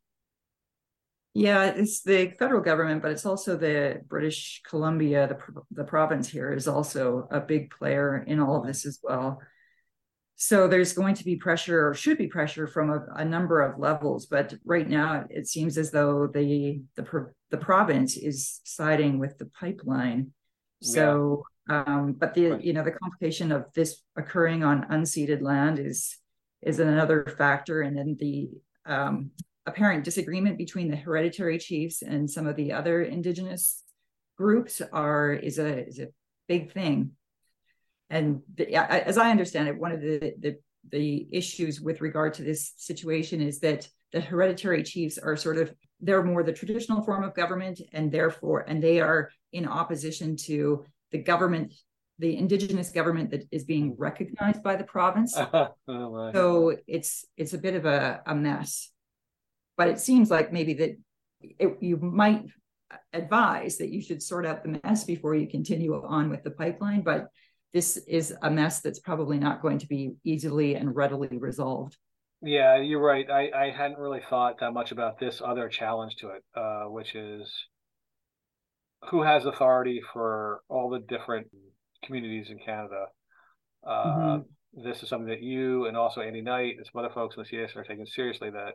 [1.34, 6.54] Yeah, it's the federal government, but it's also the British Columbia, the the province here
[6.54, 9.40] is also a big player in all of this as well.
[10.36, 13.78] So there's going to be pressure or should be pressure from a, a number of
[13.78, 19.38] levels, but right now it seems as though the the the province is siding with
[19.38, 20.32] the pipeline.
[20.82, 21.59] So, yeah.
[21.70, 26.18] Um, but the you know the complication of this occurring on unceded land is
[26.62, 28.50] is another factor, and then the
[28.86, 29.32] um,
[29.66, 33.84] apparent disagreement between the hereditary chiefs and some of the other indigenous
[34.36, 36.08] groups are is a is a
[36.48, 37.12] big thing.
[38.10, 40.58] And the, as I understand it, one of the, the
[40.90, 45.72] the issues with regard to this situation is that the hereditary chiefs are sort of
[46.02, 50.84] they're more the traditional form of government and therefore and they are in opposition to
[51.12, 51.74] the government
[52.20, 57.58] the indigenous government that is being recognized by the province oh so it's it's a
[57.58, 58.92] bit of a, a mess
[59.78, 60.98] but it seems like maybe that
[61.42, 62.46] it, you might
[63.14, 67.02] advise that you should sort out the mess before you continue on with the pipeline
[67.02, 67.30] but
[67.74, 71.98] this is a mess that's probably not going to be easily and readily resolved.
[72.42, 73.30] Yeah, you're right.
[73.30, 77.14] I, I hadn't really thought that much about this other challenge to it, uh, which
[77.14, 77.52] is
[79.10, 81.48] who has authority for all the different
[82.04, 83.06] communities in Canada.
[83.86, 84.84] Uh, mm-hmm.
[84.84, 87.50] This is something that you and also Andy Knight and some other folks in the
[87.50, 88.50] CS are taking seriously.
[88.52, 88.74] That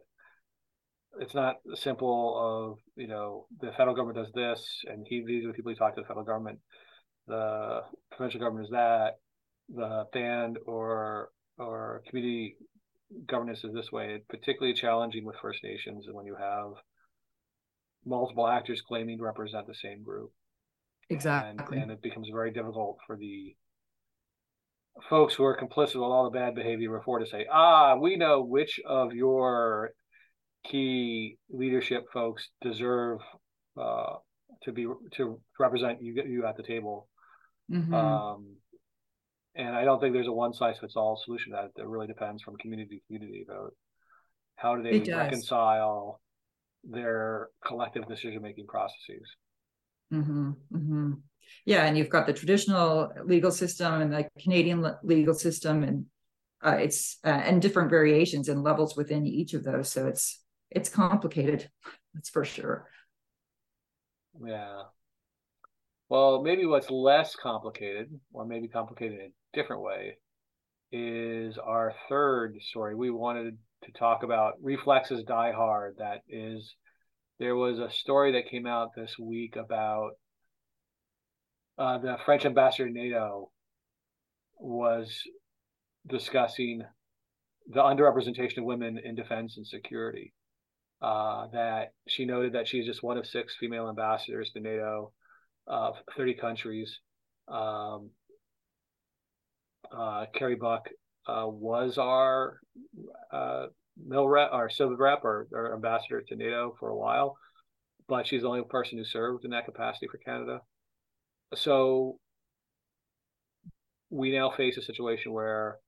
[1.20, 5.48] it's not simple of you know the federal government does this, and he these are
[5.48, 6.58] the people he talk to the federal government
[7.26, 7.80] the
[8.12, 9.14] provincial government is that,
[9.74, 12.56] the band or or community
[13.26, 14.14] governance is this way.
[14.14, 16.72] It's particularly challenging with First Nations and when you have
[18.06, 20.30] multiple actors claiming to represent the same group.
[21.10, 21.76] Exactly.
[21.76, 23.54] And, and it becomes very difficult for the
[25.08, 28.42] folks who are complicit with all the bad behavior before to say, ah, we know
[28.42, 29.90] which of your
[30.64, 33.18] key leadership folks deserve
[33.76, 34.14] uh,
[34.62, 37.08] to be to represent you you at the table
[37.70, 37.94] Mm-hmm.
[37.94, 38.56] Um,
[39.54, 41.80] and I don't think there's a one size fits all solution to that.
[41.80, 43.74] It really depends from community to community about
[44.56, 46.20] how do they reconcile
[46.88, 49.28] their collective decision making processes.
[50.12, 50.50] Mm-hmm.
[50.72, 51.12] Mm-hmm.
[51.66, 56.06] Yeah, and you've got the traditional legal system and the Canadian legal system, and
[56.64, 59.90] uh, it's uh, and different variations and levels within each of those.
[59.90, 61.68] So it's it's complicated.
[62.14, 62.88] That's for sure.
[64.44, 64.82] Yeah.
[66.08, 70.18] Well, maybe what's less complicated, or maybe complicated in a different way,
[70.92, 72.94] is our third story.
[72.94, 75.96] We wanted to talk about Reflexes Die Hard.
[75.98, 76.74] That is,
[77.38, 80.12] there was a story that came out this week about
[81.78, 83.50] uh, the French ambassador to NATO
[84.58, 85.22] was
[86.06, 86.82] discussing
[87.68, 90.32] the underrepresentation of women in defense and security.
[91.02, 95.12] Uh, that she noted that she's just one of six female ambassadors to NATO
[95.66, 96.98] of 30 countries.
[97.48, 98.10] Um,
[99.92, 100.88] uh, Kerry Buck
[101.26, 102.60] uh, was our
[103.32, 103.66] uh,
[104.06, 107.36] mill rep, our civil rep, or, or ambassador to NATO for a while,
[108.08, 110.60] but she's the only person who served in that capacity for Canada.
[111.54, 112.18] So
[114.10, 115.78] we now face a situation where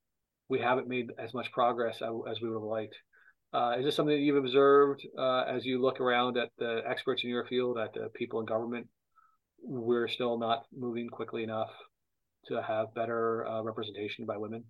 [0.49, 2.95] we haven't made as much progress as we would have liked.
[3.53, 7.23] Uh, is this something that you've observed uh, as you look around at the experts
[7.25, 8.87] in your field, at the people in government?
[9.63, 11.71] We're still not moving quickly enough
[12.49, 14.65] to have better uh, representation by women.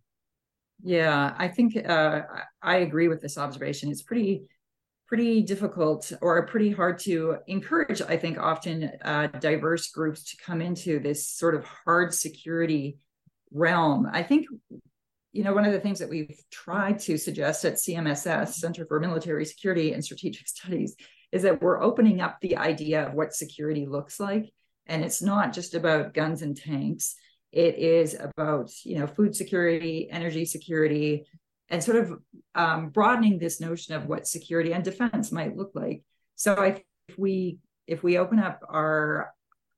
[0.83, 2.23] Yeah, I think uh,
[2.63, 3.91] I agree with this observation.
[3.91, 4.45] It's pretty
[5.09, 8.03] pretty difficult or pretty hard to encourage.
[8.03, 12.99] I think often uh, diverse groups to come into this sort of hard security
[13.53, 14.09] realm.
[14.13, 14.47] I think
[15.37, 18.99] you know, one of the things that we've tried to suggest at CMSS, Center for
[18.99, 20.97] Military Security and Strategic Studies,
[21.31, 24.51] is that we're opening up the idea of what security looks like.
[24.87, 27.17] And it's not just about guns and tanks.
[27.57, 31.25] It is about, you know, food security, energy security,
[31.71, 32.13] and sort of
[32.55, 36.03] um, broadening this notion of what security and defense might look like.
[36.35, 39.33] So I, if we if we open up our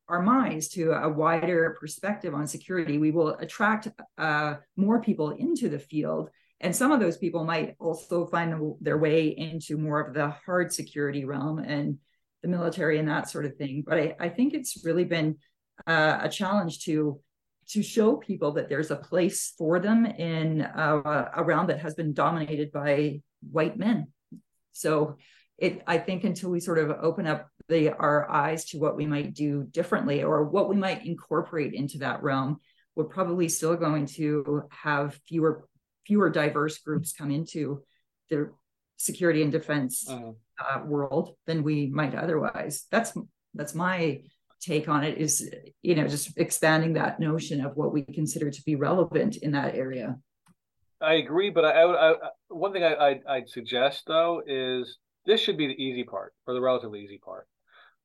[0.08, 3.86] our minds to a wider perspective on security, we will attract
[4.16, 6.30] uh, more people into the field.
[6.60, 10.72] And some of those people might also find their way into more of the hard
[10.72, 11.98] security realm and
[12.42, 13.84] the military and that sort of thing.
[13.86, 15.36] But I, I think it's really been
[15.86, 17.20] uh, a challenge to
[17.70, 21.94] to show people that there's a place for them in uh, a realm that has
[21.94, 24.08] been dominated by white men.
[24.72, 25.16] So
[25.58, 29.06] it, I think until we sort of open up the our eyes to what we
[29.06, 32.58] might do differently or what we might incorporate into that realm
[32.96, 35.68] we're probably still going to have fewer
[36.06, 37.82] fewer diverse groups come into
[38.30, 38.50] the
[38.96, 40.32] security and defense uh-huh.
[40.58, 43.12] uh, world than we might otherwise that's
[43.54, 44.20] that's my
[44.60, 45.50] take on it is
[45.82, 49.74] you know just expanding that notion of what we consider to be relevant in that
[49.74, 50.16] area
[51.00, 52.14] i agree but i, I, I
[52.48, 56.54] one thing I, I would suggest though is this should be the easy part or
[56.54, 57.46] the relatively easy part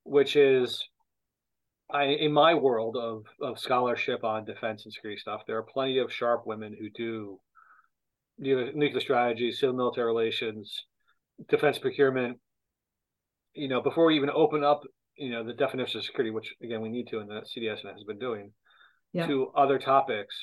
[0.04, 0.84] which is
[1.92, 6.00] I, in my world of, of scholarship on defense and security stuff, there are plenty
[6.00, 7.40] of sharp women who do
[8.40, 10.86] you know, nuclear strategy, civil military relations,
[11.50, 12.40] defense procurement.
[13.54, 14.82] You know, before we even open up,
[15.16, 18.04] you know, the definition of security, which again we need to, and the CDS has
[18.06, 18.52] been doing,
[19.12, 19.28] yeah.
[19.28, 20.36] to other topics.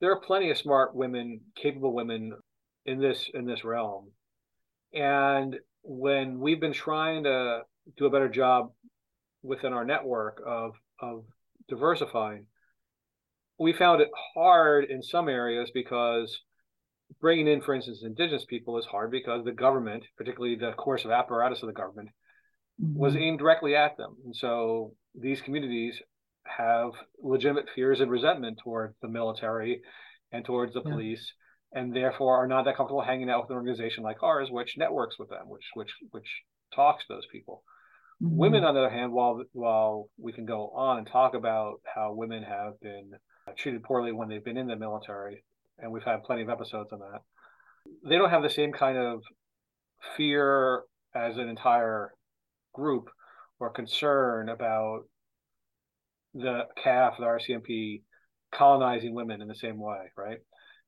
[0.00, 2.32] There are plenty of smart women, capable women
[2.84, 4.10] in this in this realm,
[4.92, 7.62] and when we've been trying to
[7.96, 8.72] do a better job
[9.42, 11.24] within our network of of
[11.68, 12.46] diversifying.
[13.58, 16.40] We found it hard in some areas because
[17.20, 21.10] bringing in, for instance, indigenous people is hard because the government, particularly the course of
[21.10, 22.08] apparatus of the government.
[22.78, 24.16] Was aimed directly at them.
[24.24, 26.00] And so these communities
[26.44, 26.90] have
[27.22, 29.82] legitimate fears and resentment toward the military
[30.32, 30.92] and towards the yeah.
[30.92, 31.32] police,
[31.72, 35.18] and therefore are not that comfortable hanging out with an organization like ours, which networks
[35.18, 36.42] with them, which which which
[36.74, 37.62] talks to those people.
[38.22, 38.36] Mm-hmm.
[38.36, 42.12] Women, on the other hand, while while we can go on and talk about how
[42.12, 43.12] women have been
[43.56, 45.44] treated poorly when they've been in the military,
[45.78, 47.20] and we've had plenty of episodes on that,
[48.08, 49.22] they don't have the same kind of
[50.16, 50.82] fear
[51.14, 52.12] as an entire
[52.74, 53.08] group
[53.58, 55.02] or concern about
[56.34, 58.02] the CAF, the RCMP,
[58.52, 60.38] colonizing women in the same way, right?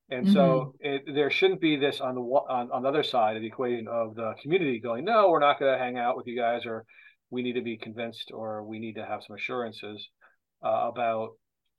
[0.09, 0.33] And mm-hmm.
[0.33, 3.47] so it, there shouldn't be this on the on, on the other side of the
[3.47, 6.65] equation of the community going, no, we're not going to hang out with you guys,
[6.65, 6.85] or
[7.29, 10.07] we need to be convinced or we need to have some assurances
[10.63, 11.31] uh, about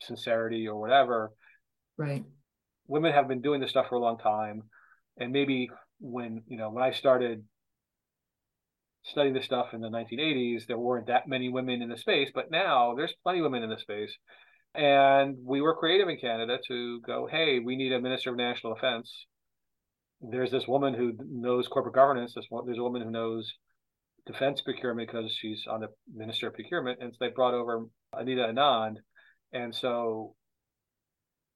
[0.02, 1.32] sincerity or whatever.
[1.96, 2.24] Right.
[2.86, 4.62] Women have been doing this stuff for a long time.
[5.18, 7.44] And maybe when, you know, when I started
[9.02, 12.50] studying this stuff in the 1980s, there weren't that many women in the space, but
[12.50, 14.16] now there's plenty of women in the space.
[14.74, 18.74] And we were creative in Canada to go, hey, we need a minister of national
[18.74, 19.26] defense.
[20.20, 22.34] There's this woman who knows corporate governance.
[22.34, 23.52] There's, there's a woman who knows
[24.26, 28.42] defense procurement because she's on the minister of procurement, and so they brought over Anita
[28.42, 28.96] Anand,
[29.52, 30.34] and so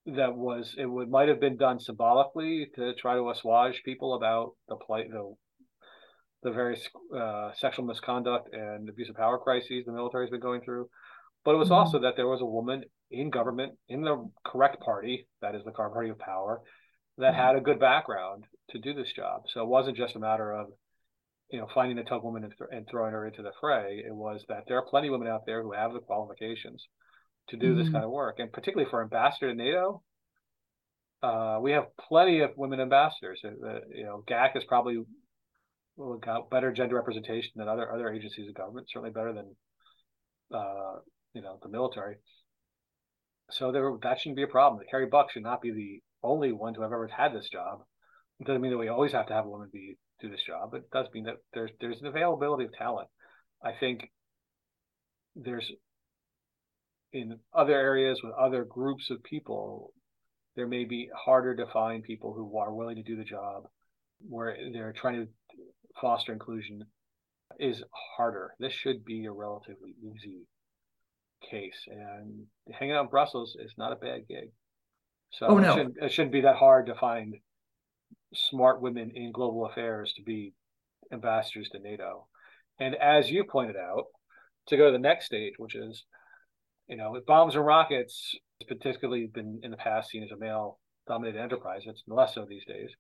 [0.07, 4.53] that was it would might have been done symbolically to try to assuage people about
[4.69, 5.35] the plight the
[6.43, 10.89] the various uh, sexual misconduct and abuse of power crises the military's been going through
[11.45, 11.75] but it was mm-hmm.
[11.75, 15.71] also that there was a woman in government in the correct party that is the
[15.71, 16.61] Car party of power
[17.19, 17.43] that mm-hmm.
[17.43, 20.69] had a good background to do this job so it wasn't just a matter of
[21.53, 24.03] you know, finding a tough woman and, th- and, throwing her into the fray.
[24.05, 26.89] It was that there are plenty of women out there who have the qualifications
[27.49, 27.79] to do mm-hmm.
[27.79, 30.03] this kind of work, and particularly for ambassador to NATO,
[31.23, 33.43] uh, we have plenty of women ambassadors.
[33.45, 35.05] Uh, you know, GAC is probably
[36.21, 38.89] got better gender representation than other other agencies of government.
[38.91, 39.57] Certainly better than
[40.55, 40.99] uh,
[41.35, 42.17] you know the military.
[43.51, 44.83] So there, that shouldn't be a problem.
[44.91, 47.81] Kerry Buck should not be the only one to have ever had this job.
[48.41, 50.71] It doesn't mean that we always have to have a woman be do this job,
[50.71, 53.09] but it does mean that there's there's an availability of talent.
[53.63, 54.11] I think
[55.37, 55.71] there's
[57.13, 59.93] in other areas with other groups of people,
[60.57, 63.65] there may be harder to find people who are willing to do the job
[64.29, 65.29] where they're trying to
[66.03, 66.83] foster inclusion
[67.59, 67.83] is
[68.17, 68.53] harder.
[68.59, 70.47] This should be a relatively easy
[71.51, 71.87] case.
[71.87, 74.51] And hanging out in Brussels is not a bad gig.
[75.31, 75.73] So oh, no.
[75.73, 77.37] it, shouldn't, it shouldn't be that hard to find
[78.35, 80.53] smart women in global affairs to be
[81.13, 82.27] ambassadors to NATO.
[82.79, 84.05] And as you pointed out,
[84.69, 86.05] to go to the next stage, which is,
[86.87, 88.35] you know, with bombs and rockets,
[88.69, 91.83] particularly been in the past seen as a male dominated enterprise.
[91.85, 92.91] It's less so these days.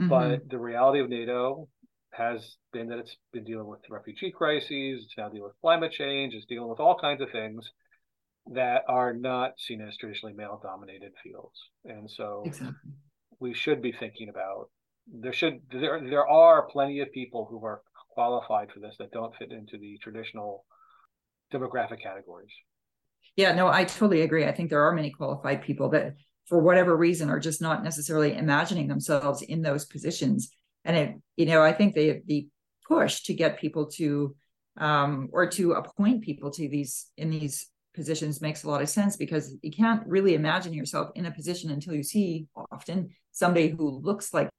[0.00, 0.08] Mm-hmm.
[0.08, 1.68] But the reality of NATO
[2.16, 6.34] has been that it's been dealing with refugee crises, it's now dealing with climate change,
[6.34, 7.70] it's dealing with all kinds of things
[8.52, 11.58] that are not seen as traditionally male dominated fields.
[11.84, 12.92] And so exactly.
[13.40, 14.70] we should be thinking about
[15.12, 19.34] there should there there are plenty of people who are qualified for this that don't
[19.36, 20.64] fit into the traditional
[21.52, 22.50] demographic categories.
[23.36, 24.46] Yeah, no, I totally agree.
[24.46, 26.14] I think there are many qualified people that
[26.46, 30.50] for whatever reason are just not necessarily imagining themselves in those positions
[30.86, 32.48] and it you know i think the the
[32.88, 34.34] push to get people to
[34.78, 39.16] um, or to appoint people to these in these positions makes a lot of sense
[39.16, 44.00] because you can't really imagine yourself in a position until you see often somebody who
[44.02, 44.50] looks like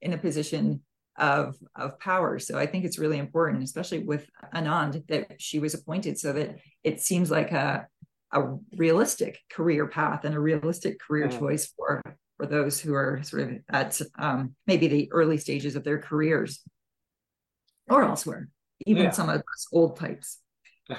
[0.00, 0.80] in a position
[1.18, 2.38] of of power.
[2.38, 6.58] So I think it's really important, especially with Anand, that she was appointed so that
[6.84, 7.86] it seems like a
[8.32, 11.38] a realistic career path and a realistic career mm.
[11.38, 12.02] choice for
[12.36, 16.60] for those who are sort of at um, maybe the early stages of their careers
[17.88, 18.48] or elsewhere,
[18.86, 19.10] even yeah.
[19.10, 20.38] some of those old types.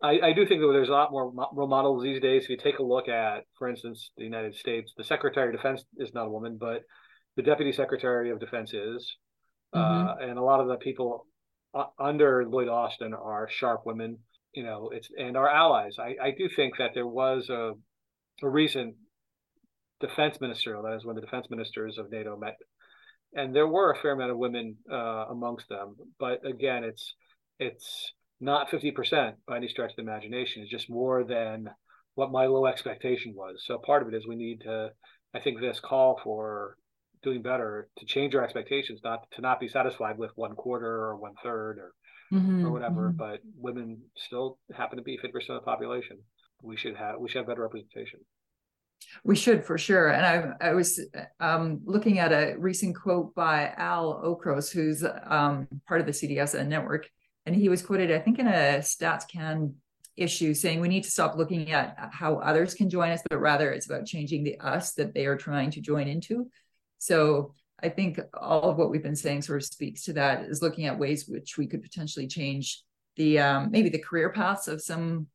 [0.00, 2.44] I, I, do think that there's a lot more role models these days.
[2.44, 5.84] If you take a look at, for instance, the United States, the Secretary of Defense
[5.98, 6.82] is not a woman, but
[7.36, 9.16] the Deputy Secretary of Defense is.
[9.74, 10.08] Mm-hmm.
[10.08, 11.26] Uh, and a lot of the people
[11.98, 14.18] under Lloyd Austin are sharp women,
[14.52, 15.96] you know, it's and our allies.
[15.98, 17.72] I, I do think that there was a,
[18.42, 18.94] a recent
[20.00, 20.82] defense ministerial.
[20.82, 22.56] That is when the defense ministers of NATO met,
[23.34, 25.96] and there were a fair amount of women uh, amongst them.
[26.18, 27.14] But again, it's
[27.58, 30.62] it's not fifty percent by any stretch of the imagination.
[30.62, 31.68] It's just more than
[32.14, 33.62] what my low expectation was.
[33.66, 34.90] So part of it is we need to.
[35.34, 36.76] I think this call for
[37.22, 41.16] doing better to change our expectations, not to not be satisfied with one quarter or
[41.16, 41.92] one third or
[42.32, 43.08] mm-hmm, or whatever.
[43.08, 43.16] Mm-hmm.
[43.16, 46.18] But women still happen to be fifty percent of the population.
[46.62, 48.20] We should have we should have better representation.
[49.24, 50.08] We should for sure.
[50.08, 50.24] And
[50.60, 51.00] I, I was
[51.40, 56.68] um, looking at a recent quote by Al Okros, who's um, part of the CDSN
[56.68, 57.08] network,
[57.46, 59.72] and he was quoted, I think, in a StatsCan
[60.16, 63.70] issue, saying we need to stop looking at how others can join us, but rather
[63.70, 66.50] it's about changing the us that they are trying to join into.
[66.98, 70.62] So I think all of what we've been saying sort of speaks to that is
[70.62, 72.82] looking at ways which we could potentially change
[73.16, 75.28] the um, maybe the career paths of some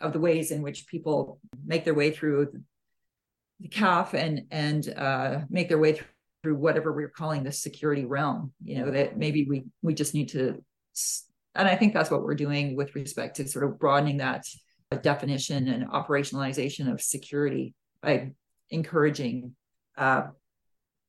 [0.00, 2.52] of the ways in which people make their way through
[3.60, 6.00] the CAF and and uh, make their way
[6.42, 8.52] through whatever we're calling the security realm.
[8.62, 10.62] You know that maybe we we just need to,
[11.54, 14.44] and I think that's what we're doing with respect to sort of broadening that
[15.02, 18.32] definition and operationalization of security by
[18.70, 19.54] encouraging
[19.96, 20.28] uh,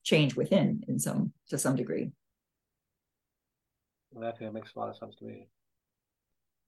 [0.04, 2.12] change within in some to some degree.
[4.12, 5.48] Well, that makes a lot of sense to me.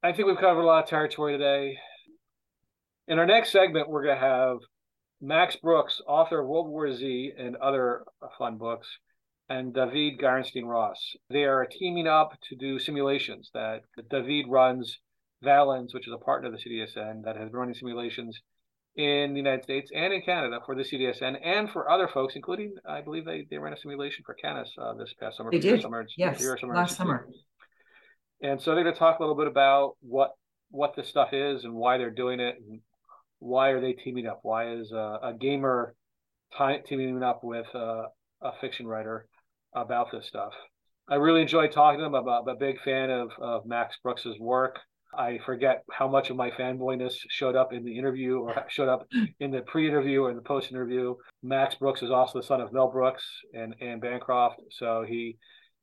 [0.03, 1.77] I think we've covered a lot of territory today.
[3.07, 4.57] In our next segment, we're going to have
[5.21, 8.03] Max Brooks, author of World War Z and other
[8.37, 8.87] fun books,
[9.49, 11.15] and David Gartenstein Ross.
[11.29, 14.99] They are teaming up to do simulations that David runs
[15.41, 18.39] Valens, which is a partner of the CDSN that has been running simulations
[18.95, 22.75] in the United States and in Canada for the CDSN and for other folks, including
[22.87, 25.51] I believe they, they ran a simulation for Canis uh, this past summer.
[25.51, 25.81] They did.
[25.81, 27.27] Summer, yes, summer last summer.
[28.41, 30.31] And so they're going to talk a little bit about what
[30.71, 32.81] what this stuff is and why they're doing it and
[33.39, 34.39] why are they teaming up?
[34.43, 35.95] Why is a, a gamer
[36.57, 38.05] t- teaming up with a,
[38.41, 39.27] a, fiction writer
[39.73, 40.53] about this stuff?
[41.09, 42.15] I really enjoyed talking to them.
[42.15, 44.79] I'm a, I'm a big fan of, of Max Brooks's work.
[45.17, 49.07] I forget how much of my fanboyness showed up in the interview or showed up
[49.39, 51.15] in the pre-interview or in the post-interview.
[51.41, 55.39] Max Brooks is also the son of Mel Brooks and Anne Bancroft, so he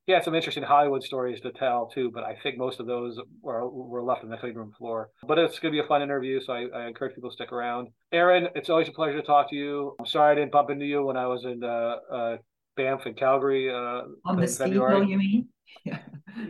[0.06, 3.18] he had some interesting Hollywood stories to tell too, but I think most of those
[3.42, 5.10] were, were left on the cutting room floor.
[5.26, 7.50] But it's going to be a fun interview, so I, I, encourage people to stick
[7.50, 7.88] around.
[8.12, 9.96] Erin, it's always a pleasure to talk to you.
[9.98, 12.36] I'm sorry I didn't bump into you when I was in uh, uh,
[12.76, 13.68] Banff and Calgary.
[13.68, 15.48] Uh, on the ski hill, you mean?
[15.84, 15.98] Yeah.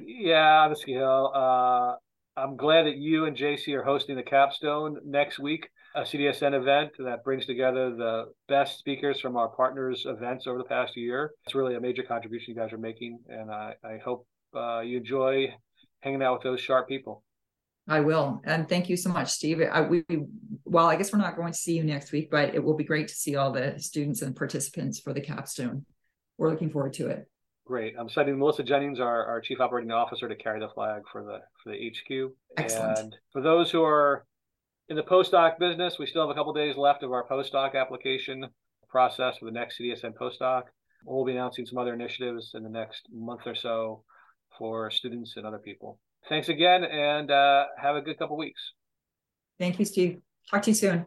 [0.04, 1.32] yeah, the ski hill.
[1.34, 1.94] Uh,
[2.36, 5.68] I'm glad that you and JC are hosting the capstone next week.
[5.96, 10.64] A CDSN event that brings together the best speakers from our partners' events over the
[10.64, 11.32] past year.
[11.46, 14.98] It's really a major contribution you guys are making, and I, I hope uh, you
[14.98, 15.54] enjoy
[16.00, 17.24] hanging out with those sharp people.
[17.88, 19.62] I will, and thank you so much, Steve.
[19.72, 20.04] I, we,
[20.66, 22.84] well, I guess we're not going to see you next week, but it will be
[22.84, 25.86] great to see all the students and participants for the capstone.
[26.36, 27.26] We're looking forward to it.
[27.64, 27.94] Great.
[27.98, 31.38] I'm sending Melissa Jennings, our, our chief operating officer, to carry the flag for the
[31.62, 32.32] for the HQ.
[32.58, 32.98] Excellent.
[32.98, 34.26] And for those who are
[34.88, 38.46] in the postdoc business, we still have a couple days left of our postdoc application
[38.88, 40.64] process for the next CDSN postdoc.
[41.04, 44.04] We'll be announcing some other initiatives in the next month or so
[44.56, 45.98] for students and other people.
[46.28, 48.60] Thanks again, and uh, have a good couple weeks.
[49.58, 50.20] Thank you, Steve.
[50.50, 51.06] Talk to you soon.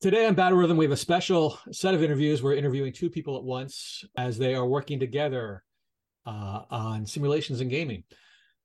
[0.00, 2.42] Today on Battle Rhythm, we have a special set of interviews.
[2.42, 5.62] We're interviewing two people at once as they are working together
[6.26, 8.04] uh, on simulations and gaming.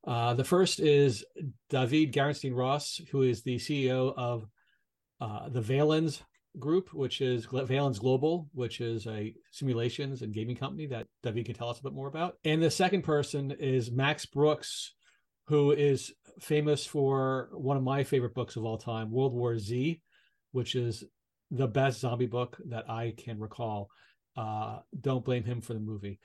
[0.06, 1.26] Uh, the first is
[1.70, 4.46] David Gartenstein Ross, who is the CEO of
[5.20, 6.22] uh, the Valens
[6.60, 11.56] Group, which is Valens Global, which is a simulations and gaming company that David can
[11.56, 12.38] tell us a bit more about.
[12.46, 14.94] And the second person is Max Brooks,
[15.48, 20.02] who is famous for one of my favorite books of all time, World War Z,
[20.52, 21.04] which is
[21.52, 23.90] the best zombie book that I can recall.
[24.38, 26.20] Uh, don't blame him for the movie.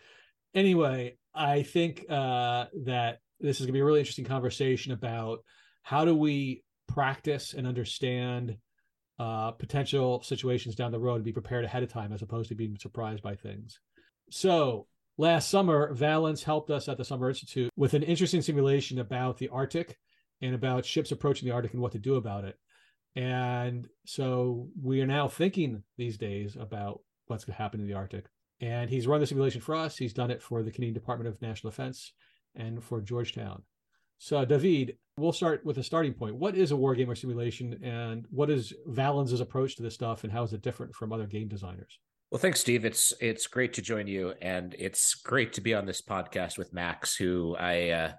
[0.55, 5.45] Anyway, I think uh, that this is going to be a really interesting conversation about
[5.83, 8.57] how do we practice and understand
[9.19, 12.55] uh, potential situations down the road and be prepared ahead of time as opposed to
[12.55, 13.79] being surprised by things.
[14.31, 14.87] So,
[15.19, 19.49] last summer, Valens helped us at the Summer Institute with an interesting simulation about the
[19.49, 19.97] Arctic
[20.41, 22.59] and about ships approaching the Arctic and what to do about it.
[23.17, 27.95] And so we are now thinking these days about what's going to happen in the
[27.95, 28.27] Arctic.
[28.61, 29.97] And he's run the simulation for us.
[29.97, 32.13] He's done it for the Canadian Department of National Defense
[32.55, 33.63] and for Georgetown.
[34.19, 36.37] So, David, we'll start with a starting point.
[36.37, 40.43] What is a wargamer simulation, and what is Valens' approach to this stuff, and how
[40.43, 41.99] is it different from other game designers?
[42.31, 42.85] Well, thanks, Steve.
[42.85, 46.75] It's it's great to join you, and it's great to be on this podcast with
[46.75, 48.13] Max, who I uh,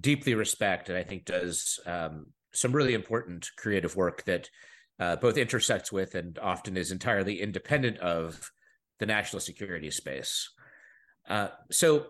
[0.00, 4.48] deeply respect and I think does um, some really important creative work that
[5.00, 8.50] uh, both intersects with and often is entirely independent of
[8.98, 10.50] the national security space.
[11.28, 12.06] Uh, so,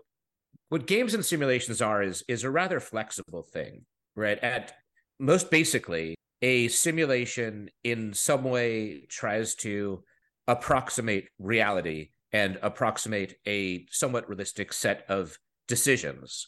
[0.69, 3.85] what games and simulations are is is a rather flexible thing,
[4.15, 4.37] right?
[4.39, 4.73] At
[5.19, 10.03] most basically, a simulation in some way tries to
[10.47, 15.37] approximate reality and approximate a somewhat realistic set of
[15.67, 16.47] decisions.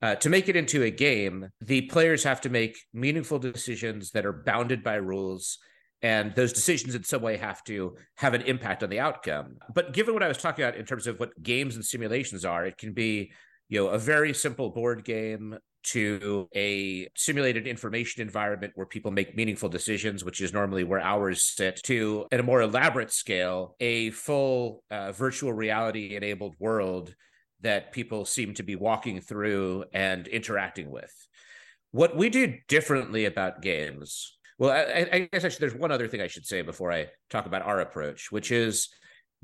[0.00, 4.26] Uh, to make it into a game, the players have to make meaningful decisions that
[4.26, 5.58] are bounded by rules,
[6.02, 9.56] and those decisions in some way have to have an impact on the outcome.
[9.74, 12.66] But given what I was talking about in terms of what games and simulations are,
[12.66, 13.32] it can be
[13.68, 19.36] you know a very simple board game to a simulated information environment where people make
[19.36, 24.10] meaningful decisions, which is normally where ours sit, to at a more elaborate scale, a
[24.10, 27.14] full uh, virtual reality enabled world
[27.62, 31.12] that people seem to be walking through and interacting with.
[31.90, 36.20] What we do differently about games, well, I, I guess actually there's one other thing
[36.20, 38.90] I should say before I talk about our approach, which is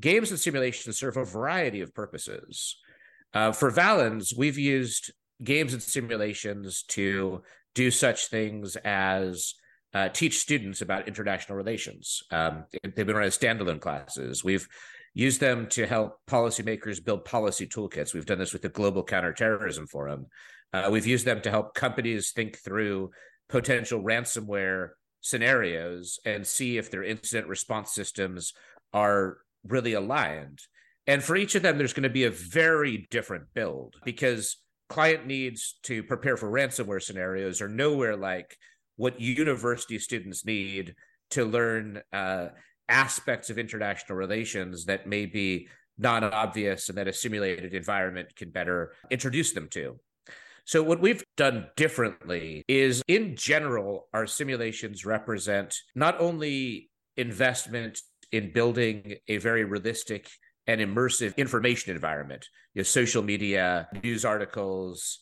[0.00, 2.76] games and simulations serve a variety of purposes.
[3.34, 5.12] Uh, for Valens, we've used
[5.42, 7.42] games and simulations to
[7.74, 9.54] do such things as
[9.92, 12.22] uh, teach students about international relations.
[12.30, 14.44] Um, they've been running standalone classes.
[14.44, 14.68] We've
[15.14, 18.14] used them to help policymakers build policy toolkits.
[18.14, 20.26] We've done this with the Global Counterterrorism Forum.
[20.72, 23.10] Uh, we've used them to help companies think through
[23.48, 24.90] potential ransomware
[25.20, 28.52] scenarios and see if their incident response systems
[28.92, 30.60] are really aligned.
[31.06, 34.58] And for each of them, there's going to be a very different build because
[34.88, 38.56] client needs to prepare for ransomware scenarios are nowhere like
[38.96, 40.94] what university students need
[41.30, 42.48] to learn uh,
[42.88, 48.50] aspects of international relations that may be non obvious and that a simulated environment can
[48.50, 49.98] better introduce them to.
[50.68, 58.02] So, what we've done differently is in general, our simulations represent not only investment
[58.32, 60.28] in building a very realistic
[60.66, 65.20] and immersive information environment, you know, social media, news articles,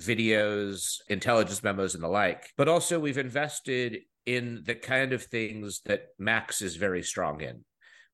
[0.00, 5.80] videos, intelligence memos, and the like, but also we've invested in the kind of things
[5.84, 7.64] that Max is very strong in.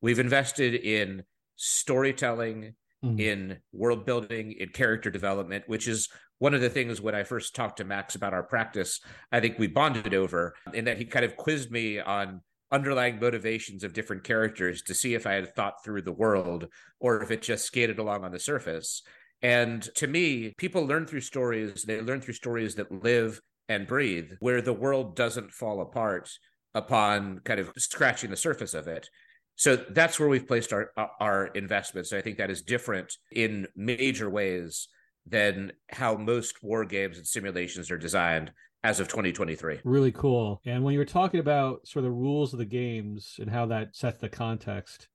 [0.02, 1.22] We've invested in
[1.56, 3.18] storytelling, mm.
[3.18, 6.10] in world building, in character development, which is
[6.44, 9.00] one of the things when I first talked to Max about our practice,
[9.32, 13.82] I think we bonded over, in that he kind of quizzed me on underlying motivations
[13.82, 16.68] of different characters to see if I had thought through the world
[17.00, 19.00] or if it just skated along on the surface.
[19.40, 23.40] And to me, people learn through stories, they learn through stories that live
[23.70, 26.28] and breathe, where the world doesn't fall apart
[26.74, 29.08] upon kind of scratching the surface of it.
[29.56, 30.90] So that's where we've placed our
[31.20, 32.12] our investments.
[32.12, 34.88] I think that is different in major ways
[35.26, 38.52] than how most war games and simulations are designed
[38.82, 39.80] as of 2023.
[39.84, 40.60] Really cool.
[40.66, 43.66] And when you were talking about sort of the rules of the games and how
[43.66, 45.08] that sets the context,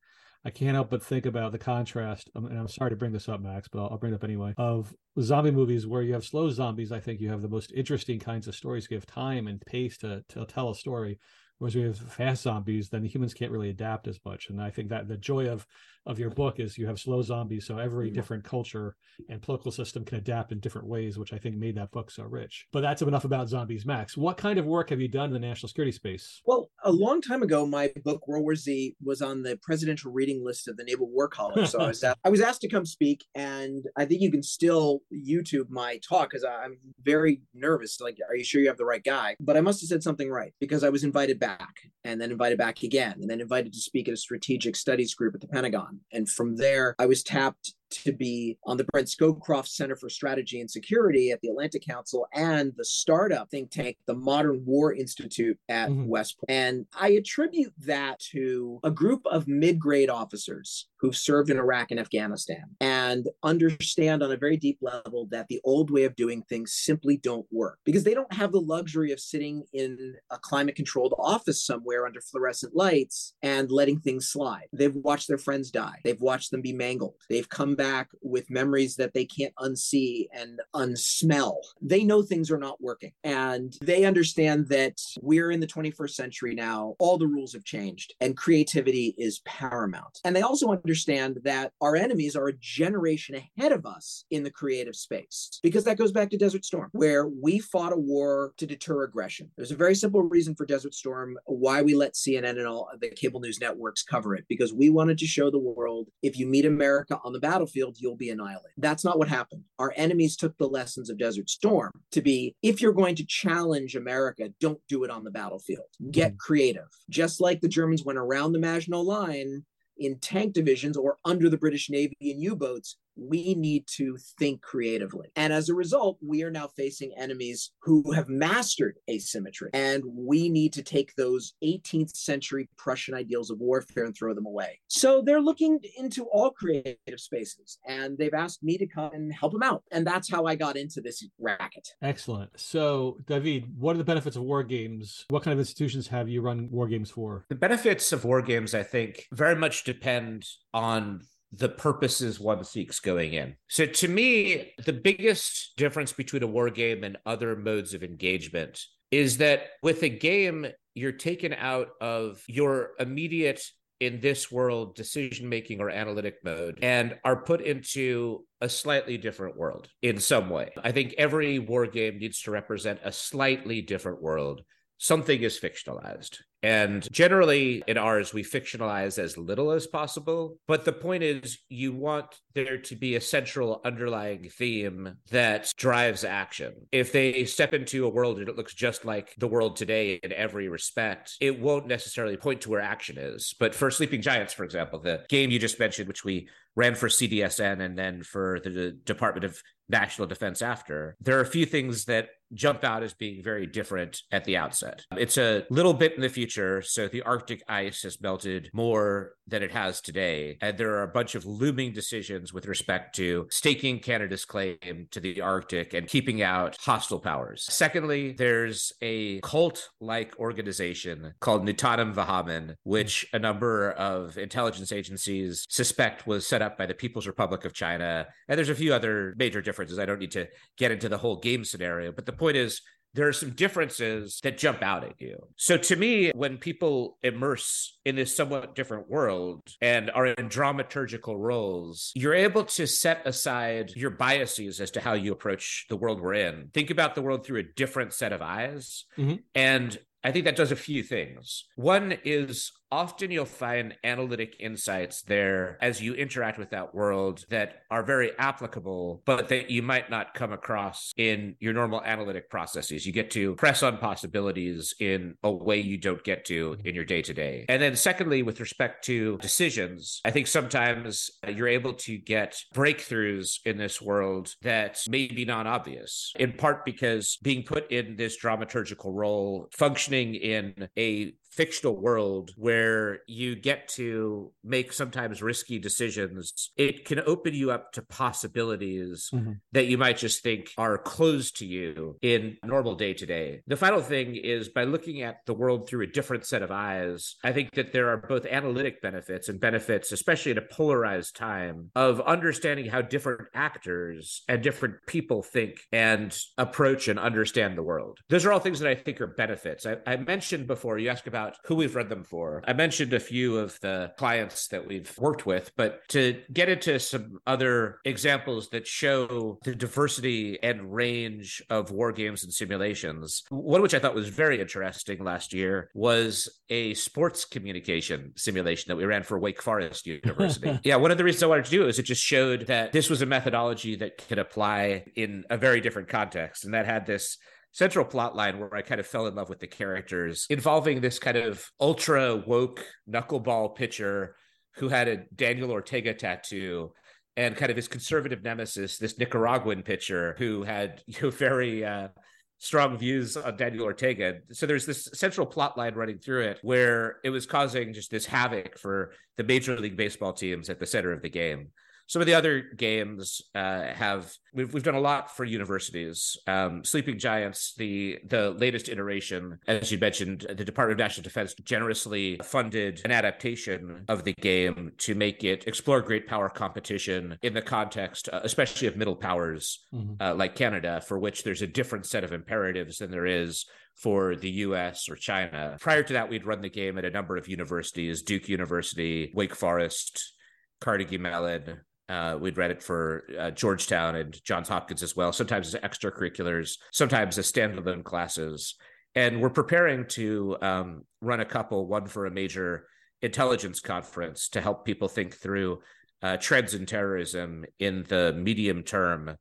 [0.43, 2.29] I can't help but think about the contrast.
[2.35, 4.53] Um, and I'm sorry to bring this up, Max, but I'll, bring it up anyway.
[4.57, 8.19] Of zombie movies where you have slow zombies, I think you have the most interesting
[8.19, 8.87] kinds of stories.
[8.89, 11.19] You have time and pace to, to tell a story.
[11.59, 14.49] Whereas we have fast zombies, then the humans can't really adapt as much.
[14.49, 15.67] And I think that the joy of
[16.05, 18.15] of your book is you have slow zombies, so every mm-hmm.
[18.15, 18.95] different culture
[19.29, 22.23] and political system can adapt in different ways, which I think made that book so
[22.23, 22.67] rich.
[22.71, 24.17] But that's enough about zombies, Max.
[24.17, 26.41] What kind of work have you done in the national security space?
[26.45, 30.43] Well, a long time ago, my book World War Z was on the presidential reading
[30.43, 31.69] list of the Naval War College.
[31.69, 34.43] So I was asked, I was asked to come speak, and I think you can
[34.43, 37.99] still YouTube my talk because I'm very nervous.
[37.99, 39.35] Like, are you sure you have the right guy?
[39.39, 42.57] But I must have said something right because I was invited back, and then invited
[42.57, 45.88] back again, and then invited to speak at a strategic studies group at the Pentagon.
[46.11, 50.61] And from there, I was tapped to be on the Brent Scowcroft Center for Strategy
[50.61, 55.57] and Security at the Atlantic Council and the startup think tank, the Modern War Institute
[55.69, 56.07] at mm-hmm.
[56.07, 56.49] West Point.
[56.49, 61.91] And I attribute that to a group of mid grade officers who've served in Iraq
[61.91, 66.43] and Afghanistan and understand on a very deep level that the old way of doing
[66.43, 70.75] things simply don't work because they don't have the luxury of sitting in a climate
[70.75, 74.67] controlled office somewhere under fluorescent lights and letting things slide.
[74.73, 78.97] They've watched their friends die, they've watched them be mangled, they've come back with memories
[78.97, 81.55] that they can't unsee and unsmell.
[81.81, 86.53] They know things are not working and they understand that we're in the 21st century
[86.53, 86.95] now.
[86.99, 90.19] All the rules have changed and creativity is paramount.
[90.25, 94.51] And they also understand that our enemies are a generation ahead of us in the
[94.51, 98.67] creative space because that goes back to Desert Storm, where we fought a war to
[98.67, 99.49] deter aggression.
[99.55, 103.09] There's a very simple reason for Desert Storm why we let CNN and all the
[103.09, 106.65] cable news networks cover it because we wanted to show the world if you meet
[106.65, 108.71] America on the battlefield battlefield, you'll be annihilated.
[108.77, 109.63] That's not what happened.
[109.77, 113.95] Our enemies took the lessons of Desert Storm to be if you're going to challenge
[113.95, 115.85] America, don't do it on the battlefield.
[116.11, 116.37] Get mm-hmm.
[116.37, 116.87] creative.
[117.09, 119.63] Just like the Germans went around the Maginot Line
[119.97, 124.61] in tank divisions or under the British Navy in U boats, we need to think
[124.61, 125.29] creatively.
[125.35, 129.69] And as a result, we are now facing enemies who have mastered asymmetry.
[129.73, 134.45] And we need to take those 18th century Prussian ideals of warfare and throw them
[134.45, 134.79] away.
[134.87, 139.53] So they're looking into all creative spaces and they've asked me to come and help
[139.53, 139.83] them out.
[139.91, 141.89] And that's how I got into this racket.
[142.01, 142.51] Excellent.
[142.59, 145.25] So, David, what are the benefits of war games?
[145.29, 147.45] What kind of institutions have you run war games for?
[147.49, 151.21] The benefits of war games, I think, very much depend on
[151.51, 153.55] the purposes one seeks going in.
[153.69, 158.79] So to me, the biggest difference between a war game and other modes of engagement
[159.11, 163.63] is that with a game, you're taken out of your immediate
[163.99, 169.57] in this world decision making or analytic mode and are put into a slightly different
[169.57, 170.71] world in some way.
[170.81, 174.61] I think every war game needs to represent a slightly different world.
[174.99, 176.37] Something is fictionalized.
[176.61, 180.57] And generally in ours, we fictionalize as little as possible.
[180.67, 186.25] But the point is, you want there to be a central underlying theme that drives
[186.25, 186.73] action.
[186.91, 190.33] If they step into a world and it looks just like the world today in
[190.33, 193.55] every respect, it won't necessarily point to where action is.
[193.57, 197.07] But for Sleeping Giants, for example, the game you just mentioned, which we ran for
[197.07, 202.05] CDSN and then for the Department of National Defense after, there are a few things
[202.05, 205.05] that jump out as being very different at the outset.
[205.15, 206.81] It's a little bit in the future.
[206.81, 210.57] So the Arctic ice has melted more than it has today.
[210.61, 215.19] And there are a bunch of looming decisions with respect to staking Canada's claim to
[215.19, 217.65] the Arctic and keeping out hostile powers.
[217.69, 225.65] Secondly, there's a cult like organization called Nutanim Vahamin, which a number of intelligence agencies
[225.69, 228.27] suspect was set up by the People's Republic of China.
[228.47, 229.99] And there's a few other major differences.
[229.99, 230.47] I don't need to
[230.77, 232.81] get into the whole game scenario, but the point is
[233.13, 235.37] there are some differences that jump out at you.
[235.55, 241.35] So to me, when people immerse in this somewhat different world and are in dramaturgical
[241.37, 246.21] roles, you're able to set aside your biases as to how you approach the world
[246.21, 246.69] we're in.
[246.73, 249.05] Think about the world through a different set of eyes.
[249.17, 249.37] Mm-hmm.
[249.55, 251.65] And I think that does a few things.
[251.75, 257.83] One is often you'll find analytic insights there as you interact with that world that
[257.91, 263.05] are very applicable, but that you might not come across in your normal analytic processes.
[263.05, 267.05] You get to press on possibilities in a way you don't get to in your
[267.05, 267.65] day to day.
[267.69, 273.59] And then, secondly, with respect to decisions, I think sometimes you're able to get breakthroughs
[273.65, 278.37] in this world that may be non obvious, in part because being put in this
[278.41, 286.71] dramaturgical role, functioning in a fictional world where you get to make sometimes risky decisions,
[286.77, 289.53] it can open you up to possibilities mm-hmm.
[289.71, 293.61] that you might just think are closed to you in normal day to day.
[293.67, 297.35] The final thing is by looking at the world through a different set of eyes,
[297.43, 301.91] I think that there are both analytic benefits and benefits, especially in a polarized time,
[301.95, 308.19] of understanding how different actors and different people think and approach and understand the world.
[308.29, 309.85] Those are all things that I think are benefits.
[309.85, 312.63] I, I mentioned before, you asked about who we've read them for.
[312.67, 316.99] I mentioned a few of the clients that we've worked with, but to get into
[316.99, 323.81] some other examples that show the diversity and range of war games and simulations, one
[323.81, 329.05] which I thought was very interesting last year was a sports communication simulation that we
[329.05, 330.79] ran for Wake Forest University.
[330.83, 332.91] yeah, one of the reasons I wanted to do it is it just showed that
[332.91, 336.65] this was a methodology that could apply in a very different context.
[336.65, 337.37] And that had this
[337.71, 341.19] central plot line where I kind of fell in love with the characters involving this
[341.19, 344.35] kind of ultra woke knuckleball pitcher
[344.75, 346.93] who had a Daniel Ortega tattoo
[347.37, 352.09] and kind of his conservative nemesis, this Nicaraguan pitcher who had you know, very uh,
[352.57, 354.39] strong views on Daniel Ortega.
[354.51, 358.25] So there's this central plot line running through it where it was causing just this
[358.25, 361.69] havoc for the Major League Baseball teams at the center of the game.
[362.09, 366.35] Some of the other games uh, have we've we've done a lot for universities.
[366.47, 371.53] Um, Sleeping Giants, the the latest iteration, as you mentioned, the Department of National Defense
[371.63, 377.53] generously funded an adaptation of the game to make it explore great power competition in
[377.53, 380.13] the context, uh, especially of middle powers mm-hmm.
[380.19, 384.35] uh, like Canada, for which there's a different set of imperatives than there is for
[384.35, 385.77] the US or China.
[385.79, 389.53] Prior to that, we'd run the game at a number of universities Duke University, Wake
[389.53, 390.33] Forest,
[390.81, 395.73] Carnegie Mellon, uh, we'd read it for uh, Georgetown and Johns Hopkins as well, sometimes
[395.73, 398.75] as extracurriculars, sometimes as standalone classes.
[399.15, 402.87] And we're preparing to um, run a couple, one for a major
[403.21, 405.81] intelligence conference to help people think through
[406.21, 409.35] uh, trends in terrorism in the medium term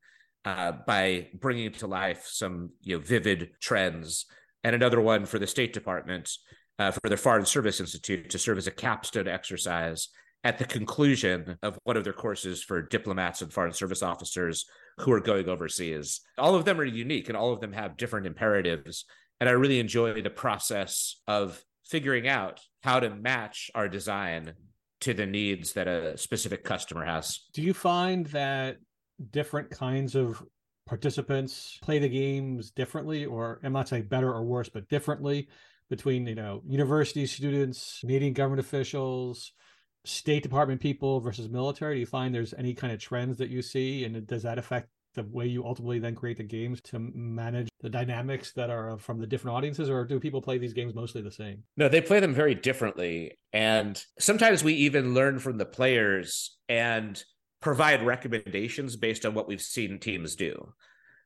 [0.45, 4.27] uh, by bringing to life some you know, vivid trends.
[4.62, 6.31] And another one for the State Department,
[6.79, 10.09] uh, for the Foreign Service Institute to serve as a capstone exercise
[10.45, 14.64] at the conclusion of one of their courses for diplomats and foreign service officers
[14.99, 16.20] who are going overseas.
[16.39, 19.05] All of them are unique and all of them have different imperatives.
[19.41, 24.55] And I really enjoy the process of figuring out how to match our design
[25.01, 27.47] to the needs that a specific customer has.
[27.53, 28.76] Do you find that
[29.30, 30.43] different kinds of
[30.86, 35.49] participants play the games differently, or I'm not saying better or worse, but differently
[35.89, 39.53] between, you know, university students, Canadian government officials,
[40.05, 41.97] State Department people versus military?
[41.97, 44.89] Do you find there's any kind of trends that you see, and does that affect
[45.15, 49.19] the way you ultimately then create the games to manage the dynamics that are from
[49.19, 51.63] the different audiences, or do people play these games mostly the same?
[51.77, 57.23] No, they play them very differently, and sometimes we even learn from the players and
[57.61, 60.73] provide recommendations based on what we've seen teams do.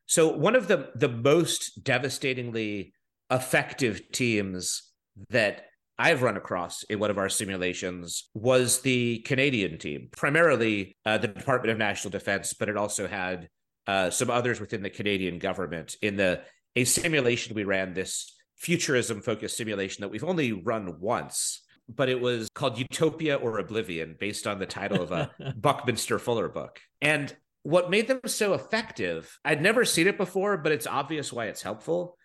[0.06, 2.94] So one of the the most devastatingly
[3.30, 4.82] effective teams
[5.30, 5.66] that
[5.98, 11.28] I've run across in one of our simulations was the Canadian team, primarily uh, the
[11.28, 13.48] Department of National Defense, but it also had
[13.86, 15.96] uh, some others within the Canadian government.
[16.02, 16.40] In the
[16.74, 22.20] a simulation we ran, this futurism focused simulation that we've only run once, but it
[22.20, 26.80] was called Utopia or Oblivion, based on the title of a Buckminster Fuller book.
[27.02, 27.34] And
[27.64, 31.62] what made them so effective, I'd never seen it before, but it's obvious why it's
[31.62, 32.16] helpful,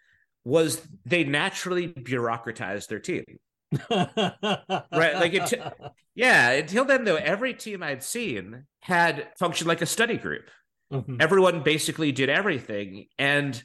[0.45, 3.25] was they naturally bureaucratized their team
[3.89, 5.53] right like it
[6.15, 10.49] yeah until then though every team i'd seen had functioned like a study group
[10.91, 11.17] mm-hmm.
[11.19, 13.61] everyone basically did everything and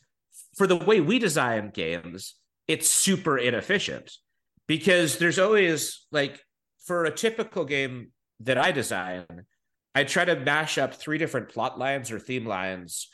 [0.57, 2.35] for the way we design games
[2.67, 4.11] it's super inefficient
[4.67, 6.41] because there's always like
[6.85, 9.25] for a typical game that i design
[9.95, 13.09] i try to mash up three different plot lines or theme lines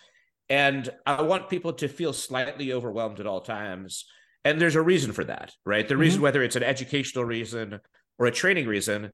[0.48, 4.06] and i want people to feel slightly overwhelmed at all times
[4.48, 5.86] and there's a reason for that, right?
[5.86, 6.00] The mm-hmm.
[6.00, 7.80] reason, whether it's an educational reason
[8.18, 9.10] or a training reason,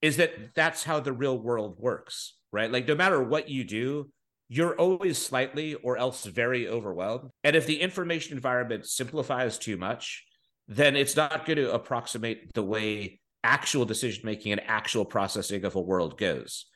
[0.00, 2.70] is that that's how the real world works, right?
[2.70, 4.10] Like, no matter what you do,
[4.48, 7.30] you're always slightly or else very overwhelmed.
[7.44, 10.24] And if the information environment simplifies too much,
[10.68, 15.74] then it's not going to approximate the way actual decision making and actual processing of
[15.74, 16.66] a world goes.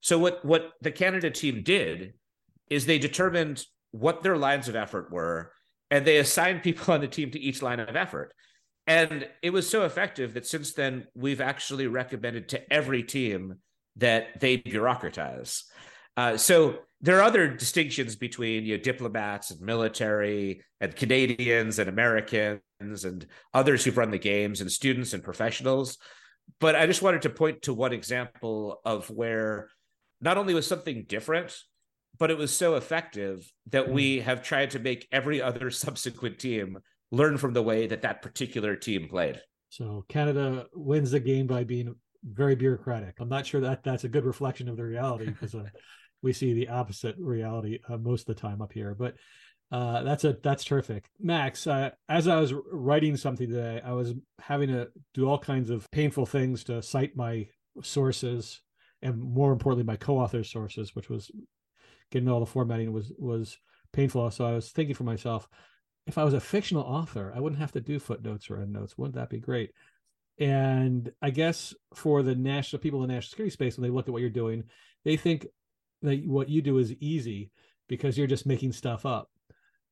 [0.00, 2.14] So what what the Canada team did
[2.68, 5.52] is they determined what their lines of effort were
[5.92, 8.34] and they assigned people on the team to each line of effort.
[8.88, 13.58] And it was so effective that since then we've actually recommended to every team
[13.96, 15.62] that they bureaucratize.
[16.16, 21.88] Uh, so there are other distinctions between you know, diplomats and military and Canadians and
[21.88, 25.98] Americans and others who've run the games and students and professionals.
[26.58, 29.68] But I just wanted to point to one example of where
[30.20, 31.56] not only was something different,
[32.18, 34.22] but it was so effective that we mm.
[34.22, 36.78] have tried to make every other subsequent team
[37.10, 39.40] learn from the way that that particular team played.
[39.68, 41.94] So Canada wins the game by being
[42.24, 43.16] very bureaucratic.
[43.18, 45.64] I'm not sure that that's a good reflection of the reality because uh,
[46.22, 48.94] we see the opposite reality uh, most of the time up here.
[48.94, 49.14] But
[49.70, 51.66] uh, that's a that's terrific, Max.
[51.66, 55.90] Uh, as I was writing something today, I was having to do all kinds of
[55.90, 57.48] painful things to cite my
[57.82, 58.60] sources,
[59.00, 61.30] and more importantly, my co-author sources, which was
[62.12, 63.58] getting all the formatting was was
[63.92, 64.30] painful.
[64.30, 65.48] So I was thinking for myself,
[66.06, 68.96] if I was a fictional author, I wouldn't have to do footnotes or endnotes.
[68.96, 69.72] Wouldn't that be great?
[70.38, 74.08] And I guess for the national people in the national security space, when they look
[74.08, 74.64] at what you're doing,
[75.04, 75.46] they think
[76.02, 77.50] that what you do is easy
[77.88, 79.28] because you're just making stuff up.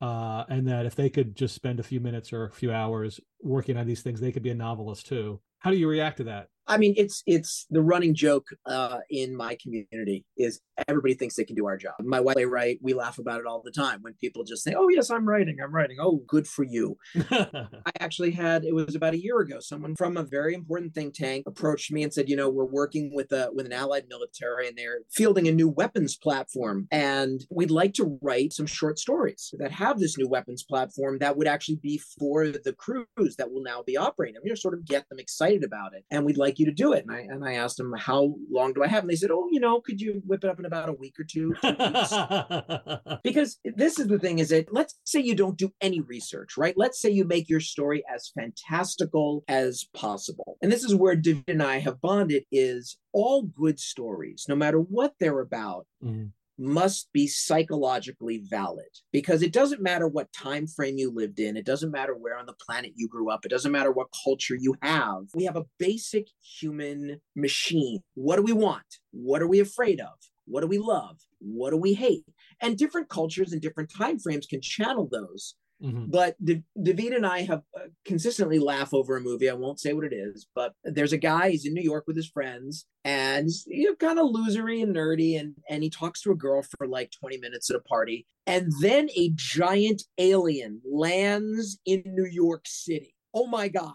[0.00, 3.20] Uh, and that if they could just spend a few minutes or a few hours
[3.42, 5.38] working on these things, they could be a novelist too.
[5.58, 6.48] How do you react to that?
[6.70, 11.44] I mean, it's it's the running joke uh, in my community is everybody thinks they
[11.44, 11.94] can do our job.
[11.98, 14.88] My wife, write, we laugh about it all the time when people just say, "Oh
[14.88, 16.96] yes, I'm writing, I'm writing." Oh, good for you.
[17.32, 19.58] I actually had it was about a year ago.
[19.58, 23.10] Someone from a very important think tank approached me and said, "You know, we're working
[23.12, 27.72] with a with an allied military, and they're fielding a new weapons platform, and we'd
[27.72, 31.80] like to write some short stories that have this new weapons platform that would actually
[31.82, 34.40] be for the crews that will now be operating.
[34.44, 36.92] You know, sort of get them excited about it, and we'd like you to do
[36.92, 39.30] it." And I and I asked them, "How long do I have?" And they said,
[39.30, 41.54] "Oh, you know, could you whip it up in about a week or two,
[43.24, 46.74] because this is the thing is that let's say you don't do any research right
[46.76, 51.44] let's say you make your story as fantastical as possible and this is where david
[51.48, 56.26] and i have bonded is all good stories no matter what they're about mm-hmm
[56.60, 61.64] must be psychologically valid because it doesn't matter what time frame you lived in it
[61.64, 64.76] doesn't matter where on the planet you grew up it doesn't matter what culture you
[64.82, 70.00] have we have a basic human machine what do we want what are we afraid
[70.00, 70.14] of
[70.50, 71.16] what do we love?
[71.38, 72.24] What do we hate?
[72.60, 75.54] And different cultures and different time frames can channel those.
[75.82, 76.10] Mm-hmm.
[76.10, 79.48] But David and I have uh, consistently laugh over a movie.
[79.48, 81.50] I won't say what it is, but there's a guy.
[81.50, 85.40] He's in New York with his friends, and he's you kind of losery and nerdy,
[85.40, 88.70] and and he talks to a girl for like 20 minutes at a party, and
[88.82, 93.14] then a giant alien lands in New York City.
[93.32, 93.94] Oh my god!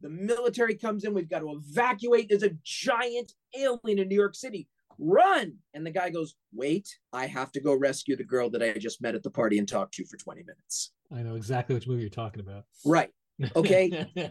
[0.00, 1.12] The military comes in.
[1.12, 2.30] We've got to evacuate.
[2.30, 4.66] There's a giant alien in New York City
[4.98, 5.54] run.
[5.74, 9.00] And the guy goes, wait, I have to go rescue the girl that I just
[9.00, 10.92] met at the party and talked to for 20 minutes.
[11.12, 12.64] I know exactly which movie you're talking about.
[12.84, 13.10] Right.
[13.54, 14.06] Okay.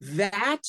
[0.00, 0.62] that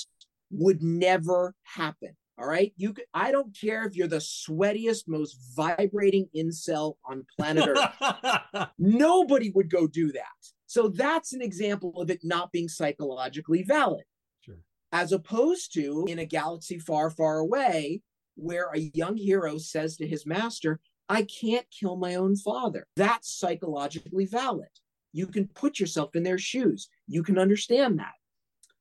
[0.52, 2.16] would never happen.
[2.40, 2.74] All right.
[2.76, 8.70] You could, I don't care if you're the sweatiest, most vibrating incel on planet Earth.
[8.80, 10.26] Nobody would go do that.
[10.66, 14.06] So that's an example of it not being psychologically valid.
[14.40, 14.56] Sure.
[14.92, 18.02] As opposed to in a galaxy far, far away,
[18.42, 20.80] where a young hero says to his master,
[21.10, 22.88] I can't kill my own father.
[22.96, 24.70] That's psychologically valid.
[25.14, 26.88] You can put yourself in their shoes.
[27.08, 28.14] You can understand that.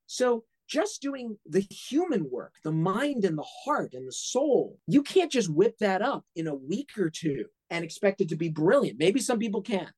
[0.07, 5.03] So, just doing the human work, the mind and the heart and the soul, you
[5.03, 8.49] can't just whip that up in a week or two and expect it to be
[8.49, 8.99] brilliant.
[8.99, 9.89] Maybe some people can.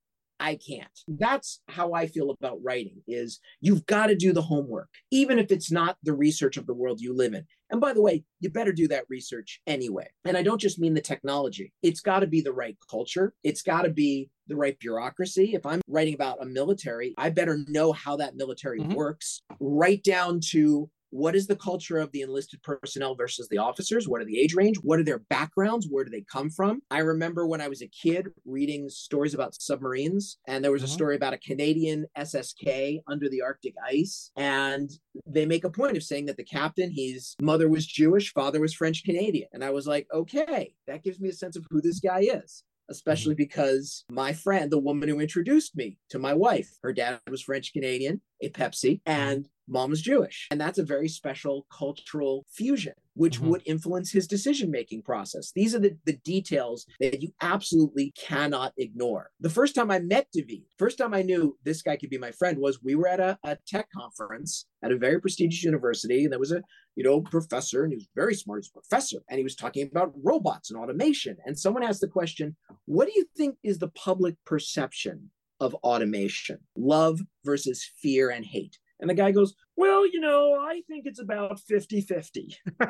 [0.43, 0.89] I can't.
[1.07, 5.53] That's how I feel about writing is you've got to do the homework, even if
[5.53, 7.47] it's not the research of the world you live in.
[7.71, 10.09] And by the way, you better do that research anyway.
[10.25, 11.73] And I don't just mean the technology.
[11.83, 13.35] It's got to be the right culture.
[13.45, 15.55] It's got to be the right bureaucracy.
[15.55, 18.95] If I'm writing about a military, I better know how that military mm-hmm.
[18.95, 24.09] works, right down to what is the culture of the enlisted personnel versus the officers?
[24.09, 24.79] What are the age range?
[24.79, 25.87] What are their backgrounds?
[25.89, 26.81] Where do they come from?
[26.91, 30.87] I remember when I was a kid reading stories about submarines, and there was a
[30.87, 30.95] mm-hmm.
[30.95, 34.31] story about a Canadian SSK under the Arctic ice.
[34.37, 34.91] And
[35.27, 38.73] they make a point of saying that the captain, his mother was Jewish, father was
[38.73, 39.49] French Canadian.
[39.53, 42.65] And I was like, okay, that gives me a sense of who this guy is
[42.91, 43.45] especially mm-hmm.
[43.45, 47.73] because my friend, the woman who introduced me to my wife, her dad was French
[47.73, 50.49] Canadian a Pepsi, and mom is Jewish.
[50.51, 53.47] And that's a very special cultural fusion, which Mhm.
[53.49, 55.53] would influence his decision making process.
[55.55, 59.31] These are the, the details that you absolutely cannot ignore.
[59.41, 62.33] The first time I met David, first time I knew this guy could be my
[62.33, 66.25] friend was we were at a, a tech conference at a very prestigious university.
[66.25, 66.63] And there was a,
[66.97, 68.65] you know, professor, and he was very smart.
[68.65, 69.19] He's a professor.
[69.31, 71.37] And he was talking about robots and automation.
[71.47, 75.31] And someone asked the question, what do you think is the public perception
[75.63, 76.59] of automation?
[76.77, 78.79] Love versus fear and hate.
[79.01, 82.57] And the guy goes, Well, you know, I think it's about 50 50.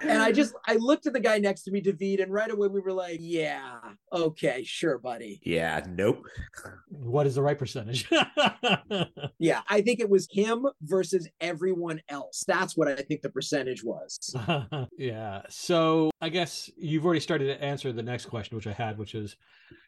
[0.00, 2.68] And I just, I looked at the guy next to me, David, and right away
[2.68, 3.78] we were like, Yeah,
[4.12, 5.40] okay, sure, buddy.
[5.44, 6.24] yeah, nope.
[6.88, 8.08] what is the right percentage?
[9.40, 12.44] Yeah, I think it was him versus everyone else.
[12.46, 14.34] That's what I think the percentage was.
[14.98, 15.42] yeah.
[15.48, 19.14] So I guess you've already started to answer the next question, which I had, which
[19.14, 19.36] is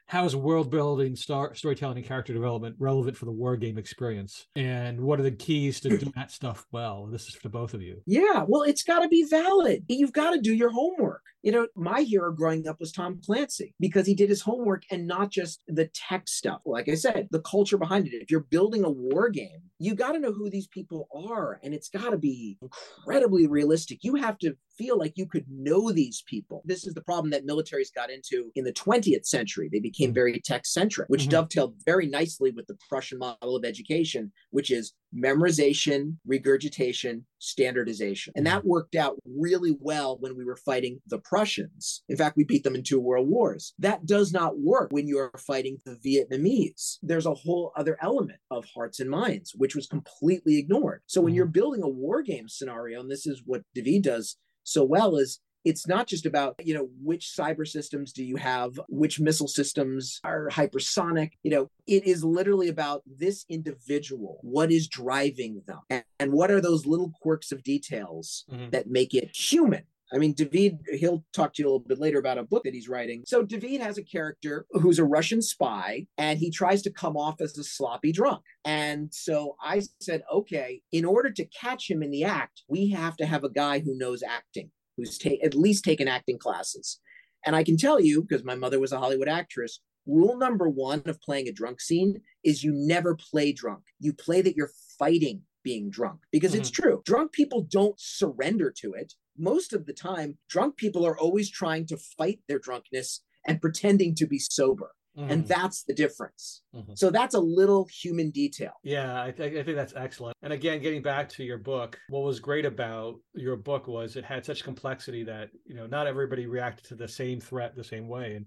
[0.06, 4.46] how is world building, star- storytelling, and character development relevant for the war game experience?
[4.56, 7.06] And what are the keys to do that stuff well?
[7.06, 8.02] This is for both of you.
[8.06, 9.84] Yeah, well, it's got to be valid.
[9.88, 11.22] You've got to do your homework.
[11.42, 15.06] You know, my hero growing up was Tom Clancy because he did his homework and
[15.06, 16.60] not just the tech stuff.
[16.66, 18.12] Like I said, the culture behind it.
[18.12, 21.72] If you're building a war game, you got to know who these people are and
[21.72, 24.00] it's got to be incredibly realistic.
[24.02, 26.60] You have to feel like you could know these people.
[26.66, 29.70] This is the problem that militaries got into in the 20th century.
[29.72, 30.14] They became Mhm.
[30.14, 31.30] very tech centric, which Mhm.
[31.30, 38.32] dovetailed very nicely with the Prussian model of education, which is memorization, regurgitation, standardization.
[38.36, 42.02] And that worked out really well when we were fighting the Prussians.
[42.08, 43.74] In fact, we beat them in two world wars.
[43.78, 46.98] That does not work when you're fighting the Vietnamese.
[47.02, 51.02] There's a whole other element of hearts and minds, which was completely ignored.
[51.06, 51.36] So when Mhm.
[51.36, 55.40] you're building a war game scenario, and this is what David does so well, is
[55.64, 60.20] it's not just about you know which cyber systems do you have which missile systems
[60.24, 66.04] are hypersonic you know it is literally about this individual what is driving them and,
[66.18, 68.70] and what are those little quirks of details Mhm.
[68.72, 69.82] that make it human
[70.12, 72.74] I mean, David, he'll talk to you a little bit later about a book that
[72.74, 73.22] he's writing.
[73.26, 77.40] So, David has a character who's a Russian spy, and he tries to come off
[77.40, 78.42] as a sloppy drunk.
[78.64, 83.16] And so I said, okay, in order to catch him in the act, we have
[83.18, 87.00] to have a guy who knows acting who's ta- at least taken acting classes.
[87.44, 91.02] And I can tell you, because my mother was a Hollywood actress, rule number one
[91.06, 93.82] of playing a drunk scene is you never play drunk.
[93.98, 96.82] You play that you're fighting being drunk because it's mm-hmm.
[96.82, 97.02] true.
[97.04, 99.14] Drunk people don't surrender to it.
[99.38, 104.14] Most of the time, drunk people are always trying to fight their drunkenness and pretending
[104.16, 104.90] to be sober.
[105.16, 105.48] And Mhm.
[105.48, 106.62] that's the difference.
[106.74, 106.96] Mhm.
[106.96, 108.72] So that's a little human detail.
[108.84, 110.36] Yeah, I, th- I think that's excellent.
[110.42, 114.24] And again, getting back to your book, what was great about your book was it
[114.24, 118.08] had such complexity that you know not everybody reacted to the same threat the same
[118.08, 118.36] way.
[118.36, 118.46] And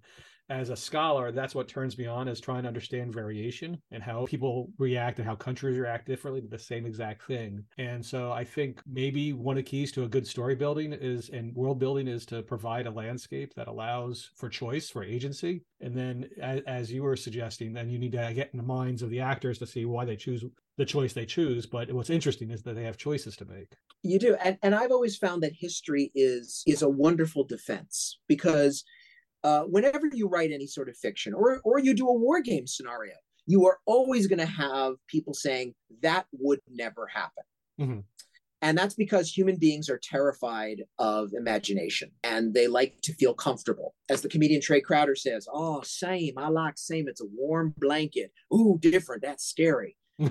[0.54, 4.26] as a scholar, that's what turns me on is trying to understand variation and how
[4.26, 7.64] people react and how countries react differently to the same exact thing.
[7.78, 11.30] And so I think maybe one of the keys to a good story building is
[11.30, 15.64] and world building is to provide a landscape that allows for choice, for agency.
[15.82, 19.01] And then as, as you were suggesting, then you need to get in the minds
[19.01, 20.45] of the actors to see why they choose
[20.78, 21.66] the choice they choose.
[21.66, 23.74] But what's interesting is that they have choices to make.
[24.04, 24.36] You do.
[24.36, 28.84] And, and I've always found that history is is a wonderful defense because
[29.44, 32.68] uh, whenever you write any sort of fiction or or you do a war game
[32.68, 33.14] scenario,
[33.46, 37.44] you are always going to have people saying that would never happen.
[37.80, 38.04] Mhm.
[38.62, 43.94] And that's because human beings are terrified of imagination and they like to feel comfortable.
[44.10, 46.38] As the comedian Trae Crowder says, Oh, same.
[46.38, 47.10] I like same.
[47.10, 48.32] It's a warm blanket.
[48.54, 49.22] Ooh, different.
[49.22, 49.98] That's scary.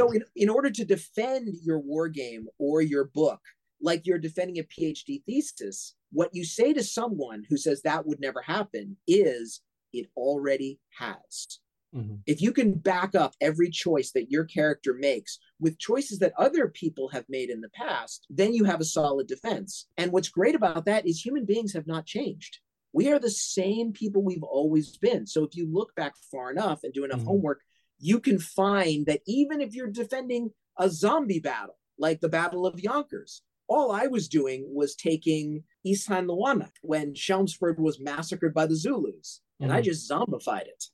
[0.00, 3.40] So, in, in order to defend your war game or your book,
[3.80, 8.20] like you're defending a PhD thesis, what you say to someone who says that would
[8.20, 9.62] never happen is
[9.92, 11.60] it already has.
[11.94, 12.20] Mhm.
[12.26, 16.68] If you can back up every choice that your character makes with choices that other
[16.68, 19.88] people have made in the past, then you have a solid defense.
[19.96, 22.60] And what's great about that is human beings have not changed.
[22.92, 25.26] We are the same people we've always been.
[25.26, 27.26] So if you look back far enough and do enough Mhm.
[27.26, 27.62] homework,
[27.98, 32.80] you can find that even if you're defending a zombie battle, like the Battle of
[32.80, 39.40] Yonkers, all I was doing was taking Isandlwana when Chelmsford was massacred by the Zulus,
[39.60, 39.84] and I Mhm.
[39.84, 40.84] just zombified it.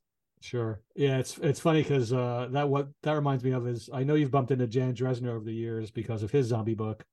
[0.42, 0.82] Sure.
[0.94, 4.14] Yeah, it's it's funny because uh, that what that reminds me of is I know
[4.14, 7.04] you've bumped into Dan Drezner over the years because of his zombie book,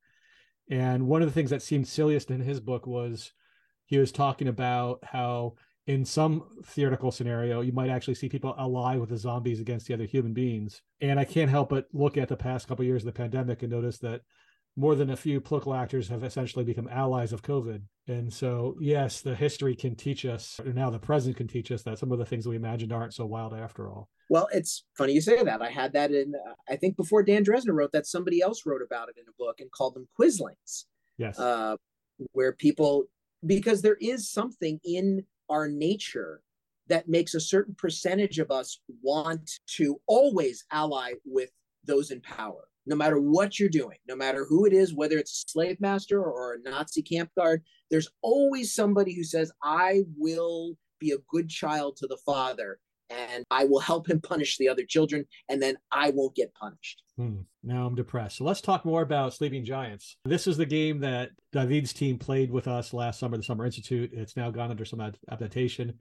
[0.70, 3.32] and one of the things that seemed silliest in his book was
[3.86, 5.56] he was talking about how
[5.88, 9.94] in some theoretical scenario you might actually see people ally with the zombies against the
[9.94, 13.04] other human beings, and I can't help but look at the past couple of years
[13.04, 14.22] of the pandemic and notice that
[14.76, 17.82] more than a few political actors have essentially become allies of COVID.
[18.08, 21.84] And so, yes, the history can teach us, or now the present can teach us
[21.84, 24.10] that some of the things we imagined aren't so wild after all.
[24.30, 25.62] Well, it's funny you say that.
[25.62, 28.82] I had that in, uh, I think before Dan Drezner wrote that, somebody else wrote
[28.82, 30.86] about it in a book and called them quislings.
[31.18, 31.38] Yes.
[31.38, 31.78] Uh,
[32.32, 33.06] where people,
[33.46, 36.42] because there is something in our nature
[36.88, 41.52] that makes a certain percentage of us want to always ally with
[41.86, 45.46] those in power no matter what you're doing, no matter who it is, whether it's
[45.48, 50.76] a slave master or a Nazi camp guard, there's always somebody who says, I will
[51.00, 52.80] be a good child to the father
[53.10, 57.04] and I will help him punish the other children, and then I won't get punished.
[57.18, 57.42] Hmm.
[57.62, 58.38] Now I'm depressed.
[58.38, 60.18] So let's talk more about Sleeping Giants.
[60.26, 64.12] This is the game that David's team played with us last summer, the Summer Institute.
[64.14, 66.00] It's now gone under some adaptation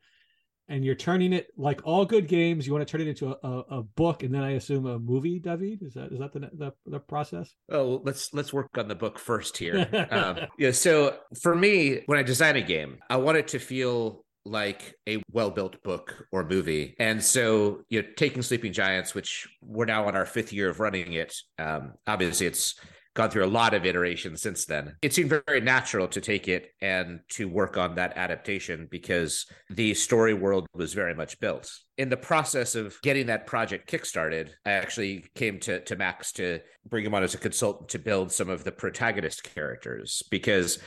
[0.69, 2.67] and you're turning it like all good games.
[2.67, 4.99] You want to turn it into a, a, a, book, and then I assume a
[4.99, 5.39] movie.
[5.39, 7.55] David, is that is that the the, the process?
[7.71, 9.89] Oh, let's let's work on the book first here.
[10.11, 10.71] um, yeah.
[10.71, 15.23] So for me, when I design a game, I want it to feel like a
[15.31, 20.17] well-built book or movie and so you know taking sleeping giants which we're now on
[20.17, 22.75] our fifth year of running it um obviously it's
[23.15, 24.97] gone through a lot of iterations since then.
[25.03, 29.95] It seemed very natural to take it and to work on that adaptation because the
[29.95, 31.71] story world was very much built.
[31.99, 36.61] In the process of getting that project kickstarted, I actually came to, to Max to
[36.89, 40.79] bring him on as a consultant to build some of the protagonist characters because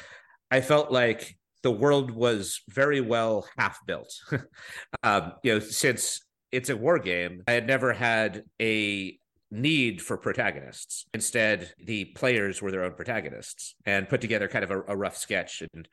[0.49, 4.13] I felt like the world was very well half built.
[5.03, 6.21] um, you know, since
[6.51, 9.17] it's a war game, I had never had a
[9.51, 11.05] need for protagonists.
[11.13, 15.17] Instead, the players were their own protagonists and put together kind of a, a rough
[15.17, 15.87] sketch and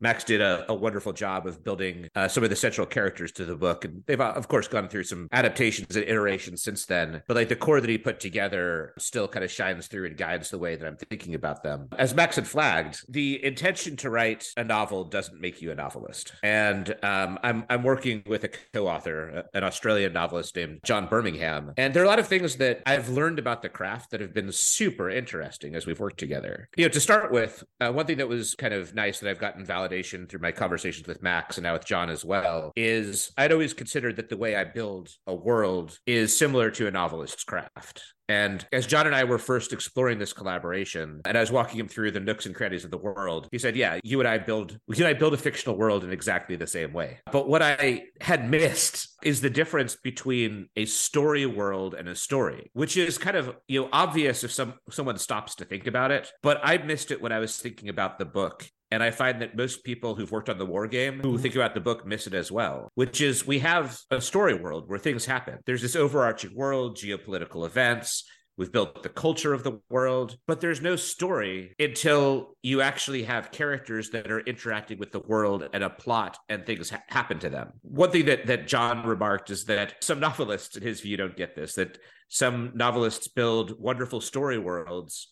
[0.00, 3.44] Max did a, a wonderful job of building uh, some of the central characters to
[3.44, 3.84] the book.
[3.84, 7.22] And they've, uh, of course, gone through some adaptations and iterations since then.
[7.26, 10.50] But like the core that he put together still kind of shines through and guides
[10.50, 11.88] the way that I'm thinking about them.
[11.98, 16.32] As Max had flagged, the intention to write a novel doesn't make you a novelist.
[16.42, 21.72] And um, I'm, I'm working with a co author, an Australian novelist named John Birmingham.
[21.76, 24.34] And there are a lot of things that I've learned about the craft that have
[24.34, 26.68] been super interesting as we've worked together.
[26.76, 29.38] You know, to start with, uh, one thing that was kind of nice that I've
[29.38, 33.32] gotten valid validation through my conversations with Max and now with John as well is
[33.36, 37.44] I'd always considered that the way I build a world is similar to a novelist's
[37.44, 38.02] craft.
[38.28, 41.86] And as John and I were first exploring this collaboration, and I was walking him
[41.86, 44.72] through the nooks and crannies of the world, he said, "Yeah, you and I build,
[44.88, 48.06] you and I build a fictional world in exactly the same way." But what I
[48.20, 53.36] had missed is the difference between a story world and a story, which is kind
[53.36, 56.32] of you know obvious if some someone stops to think about it.
[56.42, 59.56] But I missed it when I was thinking about the book and I find that
[59.56, 61.42] most people who've worked on the war game who mm-hmm.
[61.42, 64.88] think about the book miss it as well, which is we have a story world
[64.88, 65.58] where things happen.
[65.66, 68.24] There's this overarching world, geopolitical events.
[68.56, 73.50] We've built the culture of the world, but there's no story until you actually have
[73.50, 77.50] characters that are interacting with the world and a plot and things ha- happen to
[77.50, 77.72] them.
[77.82, 81.54] One thing that, that John remarked is that some novelists, in his view, don't get
[81.54, 85.28] this, that some novelists build wonderful story worlds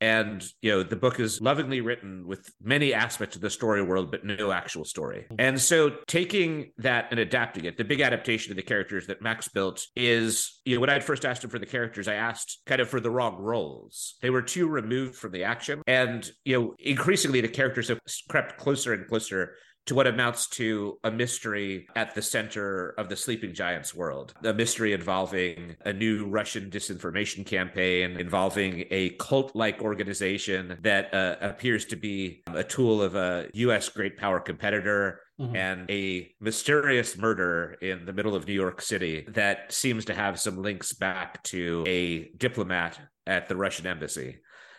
[0.00, 4.10] and you know the book is lovingly written with many aspects of the story world
[4.10, 5.26] but no actual story.
[5.38, 9.48] And so taking that and adapting it the big adaptation of the characters that max
[9.48, 12.80] built is you know when i first asked him for the characters i asked kind
[12.80, 14.16] of for the wrong roles.
[14.22, 15.82] They were too removed from the action.
[15.86, 19.54] And you know increasingly the characters have crept closer and closer
[19.88, 24.34] to what amounts to a mystery at the center of the Sleeping Giants world.
[24.44, 31.36] A mystery involving a new Russian disinformation campaign, involving a cult like organization that uh,
[31.40, 33.88] appears to be a tool of a U.S.
[33.88, 35.20] great power competitor.
[35.40, 35.54] Mm-hmm.
[35.54, 40.40] and a mysterious murder in the middle of New York City that seems to have
[40.40, 44.38] some links back to a diplomat at the Russian embassy.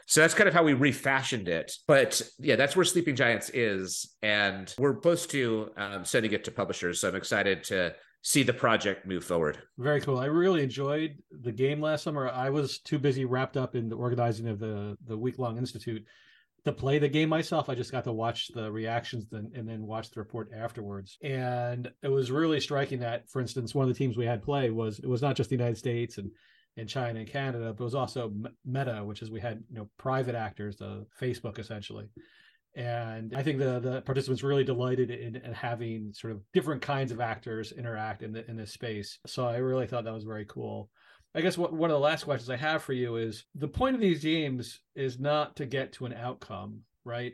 [0.10, 1.72] So that's kind of how we refashioned it.
[1.86, 4.16] But yeah, that's where Sleeping Giants is.
[4.24, 6.99] And we're close to um, sending it to publishers.
[6.99, 7.93] So I'm excited to
[8.24, 9.60] see the project move forward.
[9.78, 10.18] Very cool.
[10.18, 12.28] I really enjoyed the game last summer.
[12.28, 16.03] I was too busy wrapped up in the organizing of the, the week long institute
[16.66, 17.70] to play the game myself.
[17.70, 21.20] I just got to watch the reactions then, and then watch the report afterwards.
[21.22, 24.72] And it was really striking that, for instance, one of the teams we had play
[24.72, 26.32] was it was not just the United States and
[26.80, 28.34] in China and Canada, but it was also
[28.65, 32.09] Meta, which is we had you know private actors, the Facebook essentially.
[32.75, 37.11] And I think the the participants really delighted in, in having sort of different kinds
[37.11, 39.19] of actors interact in the in this space.
[39.25, 40.89] So I really thought that was very cool.
[41.36, 43.95] I guess what, one of the last questions I have for you is the point
[43.95, 47.34] of these games is not to get to an outcome, right?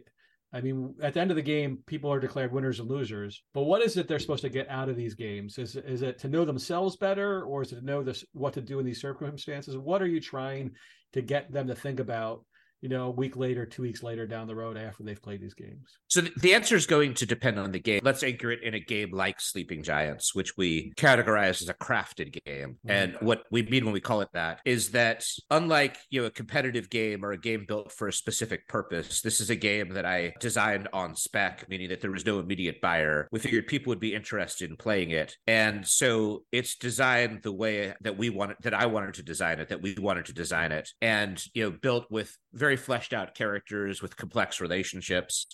[0.55, 3.43] I mean, at the end of the game, people are declared winners and losers.
[3.53, 5.57] But what is it they're supposed to get out of these games?
[5.57, 8.61] Is is it to know themselves better, or is it to know this what to
[8.61, 9.77] do in these circumstances?
[9.77, 10.71] What are you trying
[11.11, 12.45] to get them to think about?
[12.85, 15.55] You know, a week later, two weeks later down the road after they've played these
[15.55, 15.97] games?
[16.07, 18.01] So the answer is going to depend on the game.
[18.03, 22.39] Let's anchor it in a game like Sleeping Giants, which we categorize as a crafted
[22.45, 22.77] game.
[22.85, 22.91] Mm-hmm.
[22.91, 26.29] And what we mean when we call it that is that unlike, you know, a
[26.29, 30.05] competitive game or a game built for a specific purpose, this is a game that
[30.05, 33.27] I designed on spec, meaning that there was no immediate buyer.
[33.31, 35.35] We figured people would be interested in playing it.
[35.47, 39.69] And so it's designed the way that we wanted, that I wanted to design it,
[39.69, 40.87] that we wanted to design it.
[41.01, 45.47] And, you know, built with very fleshed out characters with complex relationships.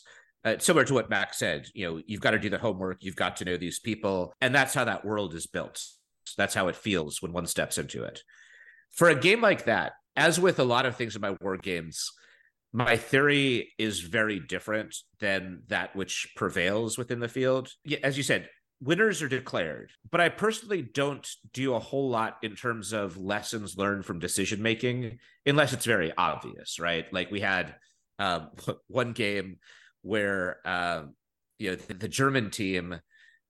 [0.43, 3.15] Uh, similar to what Max said, you know, you've got to do the homework, you've
[3.15, 5.83] got to know these people, and that's how that world is built.
[6.37, 8.21] That's how it feels when one steps into it.
[8.89, 12.09] For a game like that, as with a lot of things in my war games,
[12.73, 17.69] my theory is very different than that which prevails within the field.
[18.03, 18.49] As you said,
[18.81, 23.77] winners are declared, but I personally don't do a whole lot in terms of lessons
[23.77, 27.05] learned from decision making, unless it's very obvious, right?
[27.13, 27.75] Like we had
[28.19, 28.49] um,
[28.87, 29.57] one game
[30.01, 31.03] where uh,
[31.59, 32.99] you know the, the German team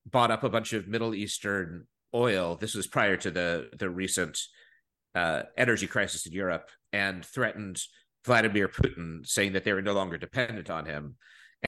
[0.05, 2.57] bought up a bunch of Middle Eastern oil.
[2.59, 4.37] This was prior to the the recent
[5.15, 7.81] uh, energy crisis in Europe, and threatened
[8.25, 11.15] Vladimir Putin, saying that they were no longer dependent on him.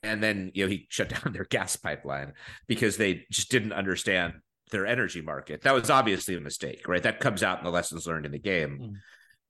[0.02, 2.34] And then, you know, he shut down their gas pipeline
[2.68, 4.34] because they just didn't understand
[4.72, 5.62] their energy market.
[5.62, 7.04] That was obviously a mistake, right?
[7.04, 8.80] That comes out in the lessons learned in the game.
[8.82, 8.94] Mm.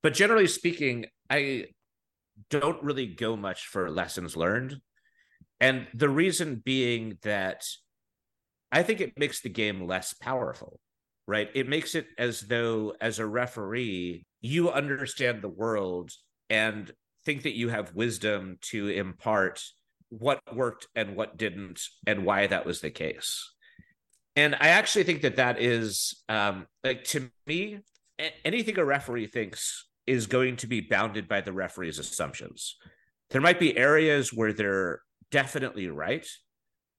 [0.02, 1.68] But generally speaking, I
[2.50, 4.76] don't really go much for lessons learned.
[5.60, 7.64] And the reason being that
[8.72, 10.80] I think it makes the game less powerful,
[11.28, 11.50] right?
[11.54, 16.12] It makes it as though, as a referee, you understand the world
[16.50, 16.92] and
[17.24, 19.64] think that you have wisdom to impart
[20.20, 23.50] what worked and what didn't and why that was the case.
[24.36, 27.80] And i actually think that that is um like to me
[28.46, 32.76] anything a referee thinks is going to be bounded by the referee's assumptions.
[33.30, 35.02] There might be areas where they're
[35.32, 36.28] definitely right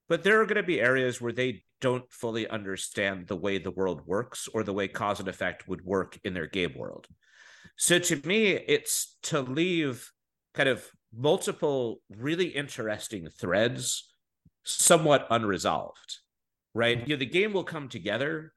[0.09, 3.71] but there are going to be areas where they don't fully understand the way the
[3.71, 7.07] world works or the way cause and effect would work in their game world.
[7.77, 10.11] So to me it's to leave
[10.55, 10.87] kind of
[11.17, 14.11] multiple really interesting threads
[14.65, 16.19] somewhat unresolved
[16.75, 16.99] right?
[16.99, 17.11] Mm-hmm.
[17.11, 18.53] you know the game will come together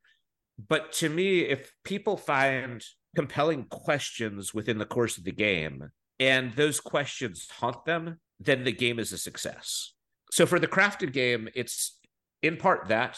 [0.68, 2.84] but to me if people find
[3.16, 5.89] compelling questions within the course of the game
[6.20, 9.93] and those questions haunt them then the game is a success.
[10.32, 11.97] So for the crafted game it's
[12.41, 13.18] in part that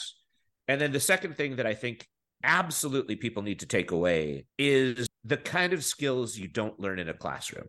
[0.68, 2.08] and then the second thing that i think
[2.44, 7.10] absolutely people need to take away is the kind of skills you don't learn in
[7.10, 7.68] a classroom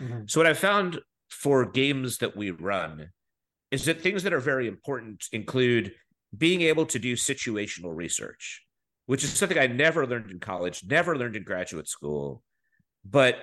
[0.00, 0.22] Mm-hmm.
[0.26, 3.10] So what I found for games that we run
[3.70, 5.92] is that things that are very important include
[6.36, 8.62] being able to do situational research,
[9.06, 12.42] which is something I never learned in college, never learned in graduate school,
[13.04, 13.36] but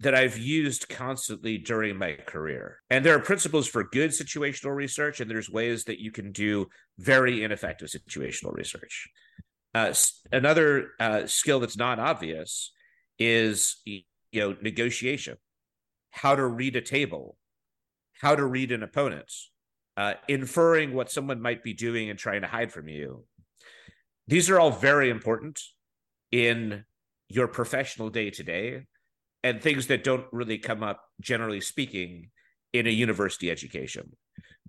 [0.00, 2.80] that I've used constantly during my career.
[2.90, 6.66] And there are principles for good situational research, and there's ways that you can do
[6.98, 9.08] very ineffective situational research.
[9.74, 9.94] Uh,
[10.32, 12.72] another uh, skill that's not obvious
[13.18, 14.02] is you
[14.34, 15.36] know negotiation
[16.12, 17.36] how to read a table,
[18.20, 19.32] how to read an opponent,
[19.96, 23.24] uh, inferring what someone might be doing and trying to hide from you.
[24.28, 25.60] These are all very important
[26.30, 26.84] in
[27.28, 28.82] your professional day to day
[29.42, 32.30] and things that don't really come up, generally speaking,
[32.72, 34.12] in a university education.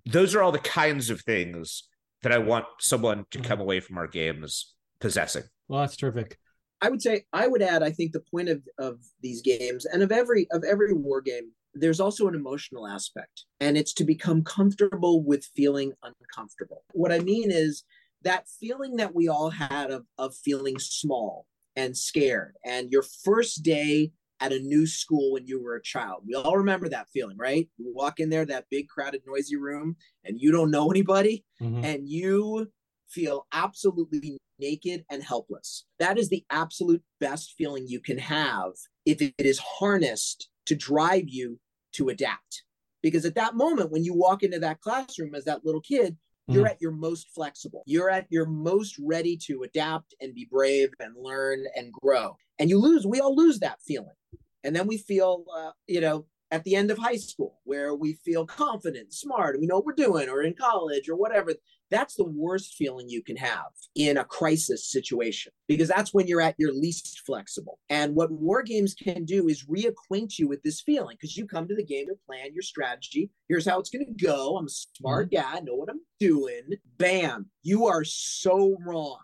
[0.06, 1.84] Those are all the kinds of things
[2.22, 3.60] that I want someone to come mm-hmm.
[3.60, 5.44] away from our games possessing.
[5.68, 6.38] Well, that's terrific.
[6.84, 10.02] I would say I would add I think the point of of these games and
[10.02, 14.44] of every of every war game there's also an emotional aspect and it's to become
[14.44, 16.84] comfortable with feeling uncomfortable.
[16.92, 17.84] What I mean is
[18.22, 23.62] that feeling that we all had of of feeling small and scared and your first
[23.62, 26.22] day at a new school when you were a child.
[26.26, 27.66] We all remember that feeling, right?
[27.78, 31.82] You walk in there, that big, crowded, noisy room, and you don't know anybody, mm-hmm.
[31.82, 32.70] and you
[33.08, 35.84] feel absolutely naked and helpless.
[35.98, 38.72] That is the absolute best feeling you can have
[39.04, 41.58] if it is harnessed to drive you
[41.92, 42.64] to adapt.
[43.02, 46.16] Because at that moment, when you walk into that classroom as that little kid,
[46.46, 46.70] you're mm.
[46.70, 47.82] at your most flexible.
[47.86, 52.36] You're at your most ready to adapt and be brave and learn and grow.
[52.58, 54.14] And you lose, we all lose that feeling.
[54.62, 58.14] And then we feel, uh, you know, at the end of high school where we
[58.24, 61.52] feel confident, smart, we know what we're doing, or in college or whatever.
[61.90, 66.40] That's the worst feeling you can have in a crisis situation because that's when you're
[66.40, 67.78] at your least flexible.
[67.90, 71.68] And what war games can do is reacquaint you with this feeling because you come
[71.68, 73.30] to the game to plan your strategy.
[73.48, 74.56] Here's how it's going to go.
[74.56, 75.42] I'm a smart mm-hmm.
[75.42, 76.62] guy, I know what I'm doing.
[76.98, 79.18] Bam, you are so wrong.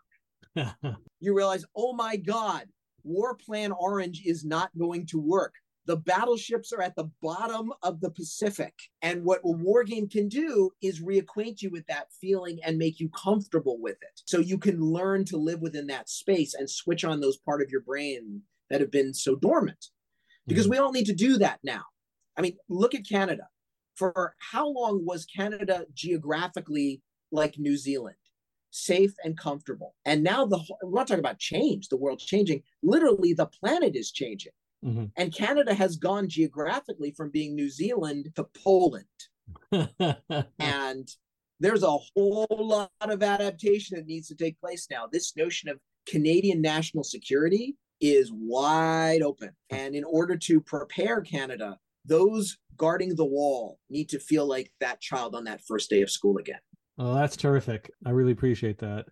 [1.21, 2.67] you realize, oh my God,
[3.05, 5.55] War Plan Orange is not going to work.
[5.87, 8.75] The battleships are at the bottom of the Pacific.
[9.03, 13.01] And what a war game can do is reacquaint you with that feeling and make
[13.01, 14.21] you comfortable with it.
[14.27, 17.71] So you can learn to live within that space and switch on those part of
[17.71, 19.87] your brain that have been so dormant.
[20.47, 20.73] Because mm-hmm.
[20.73, 21.83] we all need to do that now.
[22.37, 23.49] I mean, look at Canada.
[23.97, 27.03] For how long was Canada geographically
[27.33, 28.17] like New Zealand?
[28.71, 29.95] safe and comfortable.
[30.05, 32.63] And now the we're not talking about change, the world's changing.
[32.83, 34.53] Literally, the planet is changing.
[34.85, 35.07] Mm-hmm.
[35.17, 39.05] And Canada has gone geographically from being New Zealand to Poland.
[40.59, 41.09] and
[41.59, 45.07] there's a whole lot of adaptation that needs to take place now.
[45.11, 49.51] This notion of Canadian national security is wide open.
[49.69, 55.01] And in order to prepare Canada, those guarding the wall need to feel like that
[55.01, 56.61] child on that first day of school again.
[56.99, 57.91] Oh, that's terrific.
[58.07, 59.07] I really appreciate that.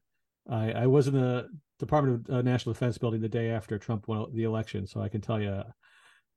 [0.48, 4.26] I, I wasn't the Department of uh, National Defense building the day after Trump won
[4.34, 5.62] the election, so I can tell you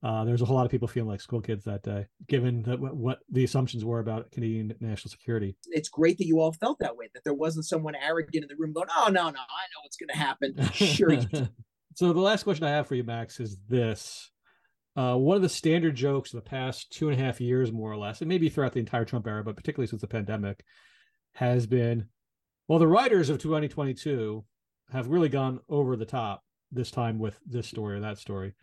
[0.03, 2.79] uh, there's a whole lot of people feeling like school kids that day, given that,
[2.79, 5.55] what the assumptions were about Canadian national security.
[5.67, 8.55] It's great that you all felt that way, that there wasn't someone arrogant in the
[8.57, 11.19] room going, "Oh no, no, I know what's going to happen." Sure.
[11.95, 14.31] so the last question I have for you, Max, is this:
[14.95, 17.91] uh, one of the standard jokes of the past two and a half years, more
[17.91, 20.63] or less, and maybe throughout the entire Trump era, but particularly since the pandemic,
[21.33, 22.07] has been,
[22.67, 24.43] well, the writers of 2022
[24.91, 28.53] have really gone over the top this time with this story or that story.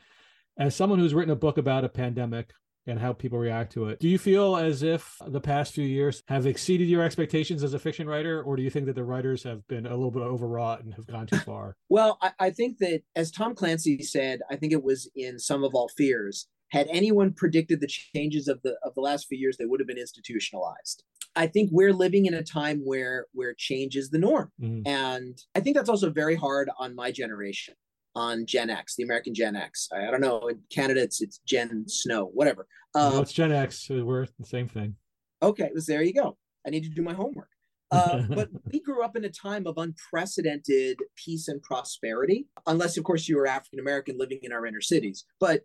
[0.59, 2.53] As someone who's written a book about a pandemic
[2.87, 6.23] and how people react to it, do you feel as if the past few years
[6.29, 9.43] have exceeded your expectations as a fiction writer, or do you think that the writers
[9.43, 11.77] have been a little bit overwrought and have gone too far?
[11.89, 15.65] well, I, I think that, as Tom Clancy said, I think it was in Sum
[15.65, 16.49] of All Fears.
[16.71, 19.87] Had anyone predicted the changes of the of the last few years, they would have
[19.87, 21.03] been institutionalized.
[21.37, 24.83] I think we're living in a time where where change is the norm, mm.
[24.87, 27.75] and I think that's also very hard on my generation,
[28.15, 29.89] on Gen X, the American Gen X.
[29.93, 32.67] I, I don't know in Canada it's it's Gen Snow, whatever.
[32.95, 33.89] Um, no, it's Gen X.
[33.89, 34.97] We're the same thing.
[35.43, 36.37] Okay, well, there you go.
[36.67, 37.49] I need to do my homework.
[37.91, 43.05] Uh, but we grew up in a time of unprecedented peace and prosperity, unless, of
[43.05, 45.25] course, you were African American living in our inner cities.
[45.41, 45.63] But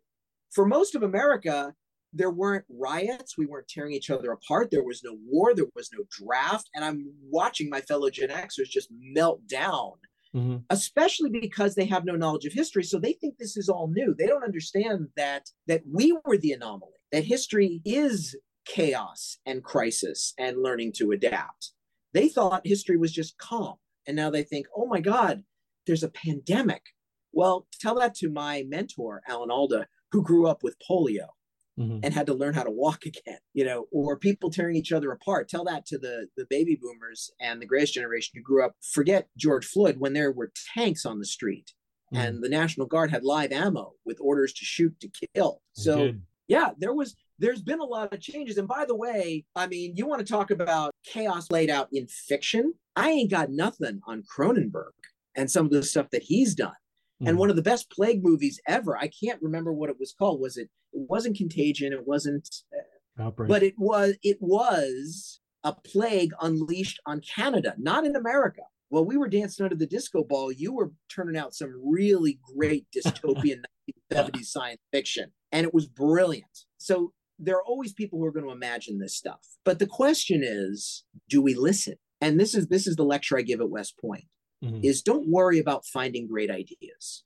[0.54, 1.74] for most of America,
[2.14, 3.38] there weren't riots.
[3.38, 4.70] We weren't tearing each other apart.
[4.72, 5.54] There was no war.
[5.56, 6.70] There was no draft.
[6.76, 9.94] And I'm watching my fellow Gen Xers just melt down,
[10.36, 10.58] mm-hmm.
[10.70, 12.84] especially because they have no knowledge of history.
[12.84, 14.16] So they think this is all new.
[14.18, 16.92] They don't understand that that we were the anomaly.
[17.12, 18.36] That history is
[18.66, 21.72] chaos and crisis and learning to adapt.
[22.14, 23.76] They thought history was just calm,
[24.08, 25.44] and now they think, oh my God,
[25.88, 26.84] there's a pandemic.
[27.32, 31.30] Well, tell that to my mentor, Alan Alda, who grew up with polio
[31.80, 32.00] mm-hmm.
[32.04, 35.12] and had to learn how to walk again, you know, or people tearing each other
[35.12, 35.50] apart.
[35.50, 38.76] Tell that to the the baby boomers and the greatest generation who grew up.
[38.94, 41.72] Forget George Floyd when there were tanks on the street
[42.14, 42.24] mm-hmm.
[42.24, 45.62] and the National Guard had live ammo with orders to shoot to kill.
[45.74, 46.14] So
[46.48, 48.58] yeah, there was there's been a lot of changes.
[48.58, 52.08] And by the way, I mean, you want to talk about chaos laid out in
[52.08, 52.74] fiction?
[52.96, 54.92] I ain't got nothing on Cronenberg
[55.36, 56.74] and some of the stuff that he's done
[57.22, 57.28] mm.
[57.28, 58.98] and one of the best plague movies ever.
[58.98, 60.42] I can't remember what it was called.
[60.42, 60.70] Was it?
[60.94, 61.94] It wasn't Contagion.
[61.94, 62.48] It wasn't.
[62.74, 63.50] Uh, Outbreak.
[63.50, 64.16] But it was.
[64.24, 68.62] It was a plague unleashed on Canada, not in America.
[68.90, 72.86] While we were dancing under the disco ball, you were turning out some really great
[72.96, 73.62] dystopian
[74.14, 76.66] 1970s science fiction, and it was brilliant.
[76.78, 79.40] So there are always people who are going to imagine this stuff.
[79.66, 81.96] But the question is, do we listen?
[82.22, 84.26] And this is this is the lecture I give at West Point
[84.64, 84.80] mm-hmm.
[84.84, 87.24] is don't worry about finding great ideas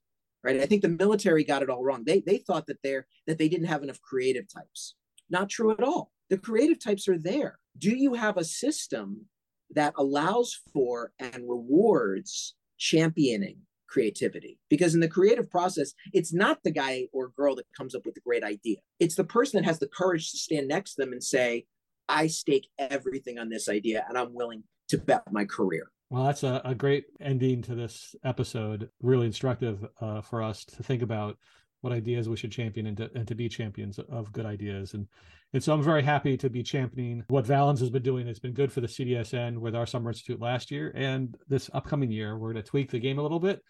[0.48, 0.62] right?
[0.62, 2.04] I think the military got it all wrong.
[2.06, 4.96] They they thought that they're that they didn't have enough creative types.
[5.30, 6.12] Not true at all.
[6.30, 7.60] The creative types are there.
[7.78, 9.26] Do you have a system
[9.72, 13.58] that allows for and rewards championing
[13.90, 14.60] creativity?
[14.70, 18.16] Because in the creative process it's not the guy or girl that comes up with
[18.16, 18.78] the great idea.
[19.00, 21.66] It's the person that has the courage to stand next to them and say
[22.10, 26.44] i stake everything on this idea and i'm willing to bet my career well, that's
[26.44, 28.90] a, a great ending to this episode.
[29.02, 31.38] Really instructive uh, for us to think about
[31.82, 34.94] what ideas we should champion and to, and to be champions of good ideas.
[34.94, 35.08] And
[35.54, 38.28] and so I'm very happy to be championing what Valens has been doing.
[38.28, 40.92] It's been good for the CDSN with our Summer Institute last year.
[40.94, 43.62] And this upcoming year, we're going to tweak the game a little bit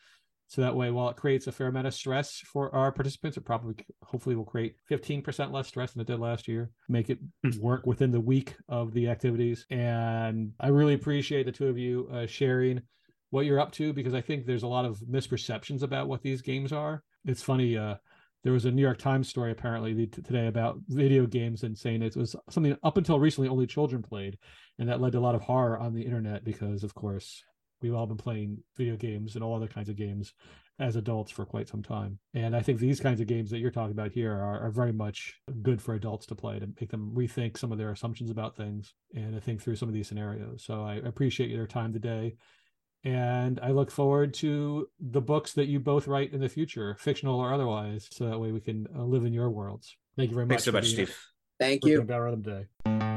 [0.47, 3.41] so that way, while it creates a fair amount of stress for our participants, it
[3.41, 7.59] probably hopefully will create 15% less stress than it did last year, make it hmm.
[7.59, 9.65] work within the week of the activities.
[9.69, 12.81] And I really appreciate the two of you uh, sharing
[13.29, 16.41] what you're up to because I think there's a lot of misperceptions about what these
[16.41, 17.03] games are.
[17.25, 17.77] It's funny.
[17.77, 17.95] Uh,
[18.45, 22.15] there was a New York Times story apparently today about video games and saying it
[22.15, 24.37] was something up until recently only children played,
[24.79, 27.43] and that led to a lot of horror on the internet because, of course,
[27.81, 30.33] we've all been playing video games and all other kinds of games
[30.79, 32.19] as adults for quite some time.
[32.33, 34.91] And I think these kinds of games that you're talking about here are, are very
[34.91, 35.33] much
[35.63, 38.93] good for adults to play to make them rethink some of their assumptions about things
[39.15, 40.63] and to think through some of these scenarios.
[40.63, 42.35] So I appreciate your time today.
[43.03, 47.39] And I look forward to the books that you both write in the future, fictional
[47.39, 49.95] or otherwise, so that way we can uh, live in your worlds.
[50.17, 50.55] Thank you very much.
[50.55, 51.17] Thanks so much, Steve.
[51.59, 52.01] Thank you.
[52.01, 53.16] About Rhythm Day.